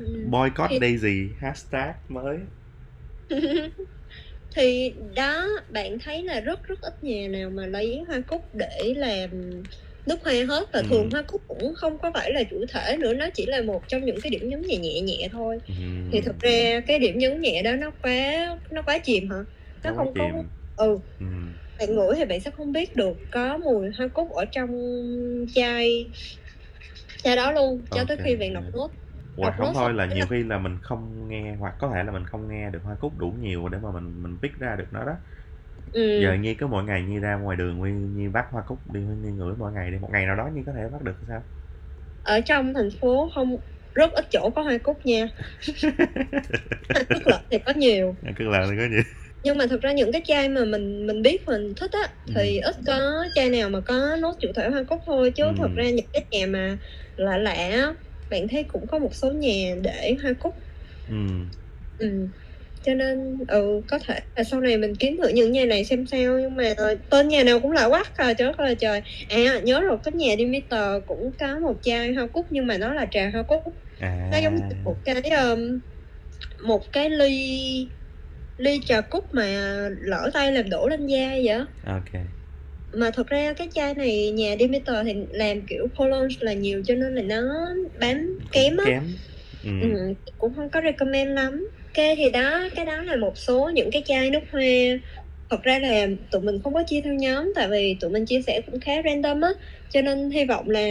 Ừ. 0.00 0.24
Boycott 0.30 0.70
Thì- 0.70 0.78
Daisy 0.80 1.28
Hashtag 1.40 1.92
mới. 2.08 2.36
Thì 4.56 4.94
đó 5.16 5.46
bạn 5.70 5.98
thấy 6.04 6.22
là 6.22 6.40
rất 6.40 6.64
rất 6.64 6.80
ít 6.80 7.04
nhà 7.04 7.28
nào 7.28 7.50
mà 7.50 7.66
lấy 7.66 8.02
hoa 8.08 8.20
cúc 8.26 8.42
để 8.54 8.94
làm 8.96 9.30
nước 10.06 10.18
hoa 10.24 10.34
hết 10.48 10.68
và 10.72 10.82
Ừ. 10.82 10.86
thường 10.88 11.10
hoa 11.10 11.22
cúc 11.26 11.42
cũng 11.48 11.74
không 11.76 11.98
có 11.98 12.10
phải 12.14 12.32
là 12.32 12.42
chủ 12.50 12.56
thể 12.74 12.96
nữa 12.96 13.14
nó 13.14 13.26
chỉ 13.34 13.46
là 13.46 13.62
một 13.62 13.84
trong 13.88 14.04
những 14.04 14.20
cái 14.22 14.30
điểm 14.30 14.42
nhấn 14.48 14.62
nhẹ 14.66 14.78
nhẹ 14.78 15.00
nhẹ 15.02 15.28
thôi 15.32 15.58
ừ. 15.66 15.74
thì 16.12 16.20
thực 16.20 16.40
ra 16.40 16.80
cái 16.86 16.98
điểm 16.98 17.18
nhấn 17.18 17.40
nhẹ 17.40 17.62
đó 17.62 17.72
nó 17.76 17.90
quá 18.02 18.22
nó 18.70 18.82
quá 18.86 18.98
chìm 19.04 19.30
hả 19.30 19.36
nó 19.84 19.92
quá 19.98 20.06
không 20.06 20.14
có 20.18 20.24
chìm. 20.24 20.50
ừ 20.76 20.98
ừ. 21.18 21.26
bạn 21.80 21.94
ngửi 21.96 22.14
thì 22.16 22.24
bạn 22.24 22.40
sẽ 22.40 22.50
không 22.50 22.72
biết 22.72 22.96
được 22.96 23.16
có 23.30 23.58
mùi 23.58 23.86
hoa 23.98 24.08
cúc 24.14 24.32
ở 24.32 24.44
trong 24.52 24.70
chai 25.54 26.12
chai 27.22 27.36
đó 27.36 27.52
luôn 27.52 27.86
cho 27.92 28.04
tới 28.04 28.16
Ok, 28.16 28.20
khi 28.24 28.36
bạn 28.36 28.52
đọc 28.52 28.64
nốt 28.72 28.90
Hoặc 29.36 29.54
không 29.58 29.72
thôi 29.74 29.94
là 29.94 30.06
nhiều 30.06 30.26
khi 30.30 30.42
là 30.44 30.58
mình 30.58 30.78
không 30.82 31.28
nghe 31.28 31.56
Hoặc 31.56 31.74
có 31.78 31.90
thể 31.94 32.02
là 32.04 32.12
mình 32.12 32.26
không 32.26 32.48
nghe 32.48 32.70
được 32.70 32.78
hoa 32.82 32.96
cúc 33.00 33.12
đủ 33.18 33.30
nhiều 33.30 33.68
Để 33.68 33.78
mà 33.78 33.92
mình 33.92 34.22
mình 34.22 34.38
pick 34.42 34.56
ra 34.58 34.76
được 34.76 34.86
nó 34.92 35.04
đó 35.04 35.12
ừ. 35.94 36.00
Giờ 36.22 36.34
Nhi 36.34 36.54
cứ 36.58 36.66
mỗi 36.66 36.84
ngày 36.84 37.02
Nhi 37.02 37.18
ra 37.18 37.36
ngoài 37.36 37.56
đường 37.56 37.82
Nhi, 37.82 37.90
Nhi 37.92 38.28
bắt 38.28 38.46
hoa 38.50 38.62
cúc 38.66 38.78
đi 38.92 39.00
Nhi 39.00 39.30
ngửi 39.30 39.56
mỗi 39.58 39.72
ngày 39.72 39.90
đi 39.90 39.98
Một 39.98 40.10
ngày 40.12 40.26
nào 40.26 40.36
đó 40.36 40.48
Nhi 40.54 40.62
có 40.66 40.72
thể 40.76 40.88
bắt 40.92 41.02
được 41.02 41.14
sao 41.28 41.42
ở 42.22 42.40
trong 42.40 42.74
thành 42.74 42.88
phố 43.00 43.30
không 43.34 43.56
rất 43.94 44.12
ít 44.12 44.26
chỗ 44.30 44.50
có 44.56 44.62
hoa 44.62 44.78
cúc 44.82 44.98
nha 45.04 45.28
cúc 47.12 47.22
lợi 47.26 47.40
thì 47.50 47.58
có 47.66 47.72
nhiều 47.76 48.16
Cứ 48.38 48.44
làm 48.50 48.68
thì 48.70 48.76
có 48.78 48.88
gì 48.88 49.02
nhưng 49.42 49.58
mà 49.58 49.66
thực 49.66 49.80
ra 49.82 49.92
những 49.92 50.12
cái 50.12 50.22
chai 50.24 50.48
mà 50.48 50.64
mình 50.64 51.06
mình 51.06 51.22
biết 51.22 51.42
mình 51.46 51.74
thích 51.76 51.90
á 51.92 52.08
thì 52.34 52.58
ít 52.58 52.76
có 52.86 53.24
chai 53.34 53.50
nào 53.50 53.70
mà 53.70 53.80
có 53.86 54.16
nốt 54.16 54.34
chủ 54.40 54.48
thể 54.56 54.68
hoa 54.70 54.84
cúc 54.88 55.00
thôi 55.06 55.32
chứ 55.36 55.44
Ừ. 55.44 55.54
thật 55.58 55.72
ra 55.74 55.90
những 55.90 56.06
cái 56.12 56.26
nhà 56.30 56.46
mà 56.46 56.78
lạ 57.16 57.36
lạ 57.38 57.94
bạn 58.30 58.48
thấy 58.50 58.64
cũng 58.68 58.86
có 58.86 58.98
một 58.98 59.14
số 59.14 59.32
nhà 59.32 59.74
để 59.82 60.16
hoa 60.22 60.32
cúc 60.40 60.54
ừ. 61.06 61.14
ừ. 61.98 62.28
Cho 62.84 62.94
nên 62.94 63.38
ừ 63.48 63.80
có 63.88 63.98
thể 63.98 64.20
là 64.36 64.44
sau 64.44 64.60
này 64.60 64.76
mình 64.76 64.94
kiếm 64.94 65.16
thử 65.22 65.28
những 65.28 65.52
nhà 65.52 65.64
này 65.64 65.84
xem 65.84 66.06
sao 66.06 66.38
nhưng 66.40 66.56
mà 66.56 66.74
tên 67.10 67.28
nhà 67.28 67.42
nào 67.44 67.60
cũng 67.60 67.72
lạ 67.72 67.86
quá 67.86 68.04
à 68.14 68.34
trời 68.34 68.52
ơi 68.56 68.68
là 68.68 68.74
trời. 68.74 69.00
À 69.28 69.60
nhớ 69.64 69.80
rồi 69.80 69.98
cái 70.04 70.12
nhà 70.12 70.34
Demeter 70.38 71.02
cũng 71.06 71.32
có 71.38 71.58
một 71.58 71.74
chai 71.82 72.12
hoa 72.14 72.26
cúc 72.26 72.46
nhưng 72.50 72.66
mà 72.66 72.78
nó 72.78 72.94
là 72.94 73.06
trà 73.10 73.30
hoa 73.32 73.42
cúc. 73.42 73.62
À. 73.98 74.28
Nó 74.32 74.38
giống 74.38 74.58
một 74.84 74.96
cái 75.04 75.22
um, 75.22 75.80
một 76.66 76.92
cái 76.92 77.10
ly 77.10 77.88
ly 78.56 78.80
trà 78.86 79.00
cúc 79.00 79.24
mà 79.34 79.78
lỡ 80.00 80.30
tay 80.34 80.52
làm 80.52 80.70
đổ 80.70 80.88
lên 80.88 81.06
da 81.06 81.28
vậy 81.44 81.58
ok. 81.86 82.22
Mà 82.92 83.10
thật 83.10 83.26
ra 83.26 83.52
cái 83.52 83.68
chai 83.74 83.94
này 83.94 84.30
nhà 84.30 84.56
Demeter 84.60 84.96
thì 85.04 85.14
làm 85.30 85.66
kiểu 85.66 85.86
cologne 85.96 86.34
là 86.40 86.52
nhiều 86.52 86.82
cho 86.84 86.94
nên 86.94 87.14
là 87.14 87.22
nó 87.22 87.42
bán 88.00 88.36
kém 88.52 88.76
á. 88.76 88.84
kém. 88.86 89.02
Ừ. 89.64 89.70
ừ, 89.80 90.14
cũng 90.38 90.54
không 90.56 90.70
có 90.70 90.80
recommend 90.84 91.30
lắm 91.30 91.68
ok, 91.96 92.04
thì 92.16 92.30
đó, 92.30 92.68
cái 92.76 92.84
đó 92.84 93.02
là 93.02 93.16
một 93.16 93.38
số 93.38 93.70
những 93.74 93.90
cái 93.90 94.02
chai 94.06 94.30
nước 94.30 94.40
hoa. 94.52 94.62
Thật 95.50 95.62
ra 95.62 95.78
là 95.78 96.06
tụi 96.30 96.42
mình 96.42 96.60
không 96.64 96.74
có 96.74 96.82
chia 96.86 97.00
theo 97.04 97.14
nhóm, 97.14 97.52
tại 97.56 97.68
vì 97.68 97.96
tụi 98.00 98.10
mình 98.10 98.26
chia 98.26 98.42
sẻ 98.46 98.60
cũng 98.66 98.80
khá 98.80 98.92
random 99.04 99.40
á. 99.40 99.48
Cho 99.90 100.02
nên 100.02 100.30
hy 100.30 100.44
vọng 100.44 100.70
là 100.70 100.82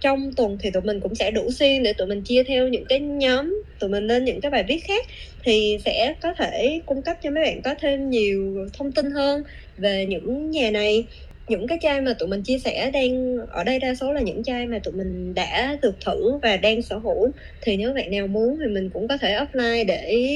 trong 0.00 0.30
tuần 0.36 0.58
thì 0.60 0.70
tụi 0.70 0.82
mình 0.82 1.00
cũng 1.00 1.14
sẽ 1.14 1.30
đủ 1.30 1.50
xuyên 1.50 1.82
để 1.82 1.92
tụi 1.92 2.06
mình 2.08 2.22
chia 2.24 2.42
theo 2.44 2.68
những 2.68 2.86
cái 2.88 3.00
nhóm, 3.00 3.62
tụi 3.78 3.90
mình 3.90 4.06
lên 4.06 4.24
những 4.24 4.40
cái 4.40 4.50
bài 4.50 4.64
viết 4.68 4.78
khác. 4.88 5.06
Thì 5.42 5.76
sẽ 5.84 6.14
có 6.22 6.34
thể 6.38 6.82
cung 6.86 7.02
cấp 7.02 7.16
cho 7.22 7.30
mấy 7.30 7.44
bạn 7.44 7.62
có 7.62 7.74
thêm 7.80 8.10
nhiều 8.10 8.54
thông 8.78 8.92
tin 8.92 9.10
hơn 9.10 9.42
về 9.76 10.06
những 10.08 10.50
nhà 10.50 10.70
này 10.70 11.06
những 11.50 11.66
cái 11.66 11.78
chai 11.82 12.00
mà 12.00 12.12
tụi 12.18 12.28
mình 12.28 12.42
chia 12.42 12.58
sẻ 12.58 12.90
đang 12.90 13.38
ở 13.50 13.64
đây 13.64 13.78
đa 13.78 13.94
số 13.94 14.12
là 14.12 14.20
những 14.20 14.44
chai 14.44 14.66
mà 14.66 14.78
tụi 14.78 14.94
mình 14.94 15.34
đã 15.34 15.76
được 15.82 16.00
thử 16.00 16.38
và 16.42 16.56
đang 16.56 16.82
sở 16.82 16.98
hữu. 16.98 17.30
Thì 17.60 17.76
nếu 17.76 17.94
bạn 17.94 18.10
nào 18.10 18.26
muốn 18.26 18.58
thì 18.60 18.66
mình 18.66 18.90
cũng 18.90 19.08
có 19.08 19.16
thể 19.16 19.38
offline 19.38 19.86
để 19.86 20.26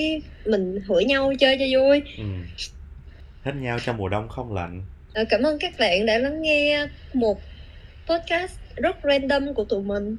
mình 0.46 0.80
hửi 0.86 1.04
nhau 1.04 1.32
chơi 1.38 1.56
cho 1.58 1.64
vui. 1.80 2.02
Ừ. 2.18 2.24
hết 3.42 3.52
nhau 3.60 3.78
trong 3.84 3.96
mùa 3.96 4.08
đông 4.08 4.28
không 4.28 4.54
lạnh. 4.54 4.82
Ờ, 5.14 5.24
cảm 5.30 5.42
ơn 5.42 5.58
các 5.58 5.72
bạn 5.78 6.06
đã 6.06 6.18
lắng 6.18 6.42
nghe 6.42 6.86
một 7.12 7.40
podcast 8.06 8.52
rất 8.76 8.96
random 9.02 9.54
của 9.54 9.64
tụi 9.64 9.82
mình. 9.82 10.16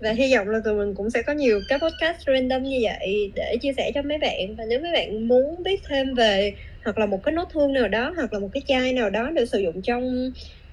Và 0.00 0.12
hy 0.12 0.34
vọng 0.34 0.48
là 0.48 0.58
tụi 0.64 0.74
mình 0.74 0.94
cũng 0.94 1.10
sẽ 1.10 1.22
có 1.22 1.32
nhiều 1.32 1.60
cái 1.68 1.78
podcast 1.78 2.26
random 2.26 2.62
như 2.62 2.78
vậy 2.82 3.32
để 3.34 3.56
chia 3.62 3.72
sẻ 3.76 3.90
cho 3.94 4.02
mấy 4.02 4.18
bạn. 4.18 4.56
Và 4.56 4.64
nếu 4.68 4.80
mấy 4.80 4.92
bạn 4.92 5.28
muốn 5.28 5.62
biết 5.62 5.80
thêm 5.88 6.14
về 6.14 6.54
hoặc 6.84 6.98
là 6.98 7.06
một 7.06 7.20
cái 7.22 7.32
nốt 7.32 7.48
hương 7.54 7.72
nào 7.72 7.88
đó 7.88 8.12
hoặc 8.16 8.32
là 8.32 8.38
một 8.38 8.48
cái 8.52 8.62
chai 8.66 8.92
nào 8.92 9.10
đó 9.10 9.30
để 9.30 9.46
sử 9.46 9.58
dụng 9.58 9.82
trong 9.82 10.32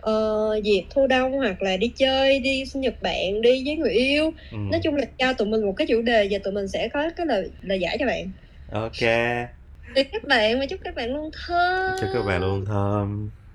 uh, 0.09 0.63
dịp 0.63 0.83
thu 0.89 1.07
đông 1.07 1.31
hoặc 1.31 1.61
là 1.61 1.77
đi 1.77 1.93
chơi 1.95 2.39
đi 2.39 2.63
sinh 2.65 2.81
nhật 2.81 3.01
bạn 3.01 3.41
đi 3.41 3.63
với 3.65 3.75
người 3.75 3.93
yêu. 3.93 4.31
Ừ. 4.51 4.57
nói 4.71 4.79
chung 4.83 4.95
là 4.95 5.05
cho 5.17 5.33
tụi 5.33 5.47
mình 5.47 5.65
một 5.65 5.73
cái 5.77 5.87
chủ 5.87 6.01
đề 6.01 6.27
và 6.31 6.37
tụi 6.43 6.53
mình 6.53 6.67
sẽ 6.67 6.89
có 6.93 7.09
cái 7.15 7.25
lời 7.25 7.51
lời 7.61 7.79
giải 7.79 7.97
cho 7.99 8.05
bạn. 8.05 8.31
Ok. 8.71 9.01
Thì 9.95 10.03
các 10.03 10.23
bạn 10.27 10.59
và 10.59 10.65
chúc 10.65 10.79
các 10.83 10.95
bạn 10.95 11.13
luôn 11.13 11.29
thơm. 11.47 11.97
Chúc 12.01 12.09
các 12.13 12.23
bạn 12.27 12.41
luôn 12.41 12.65
thơm 12.65 13.29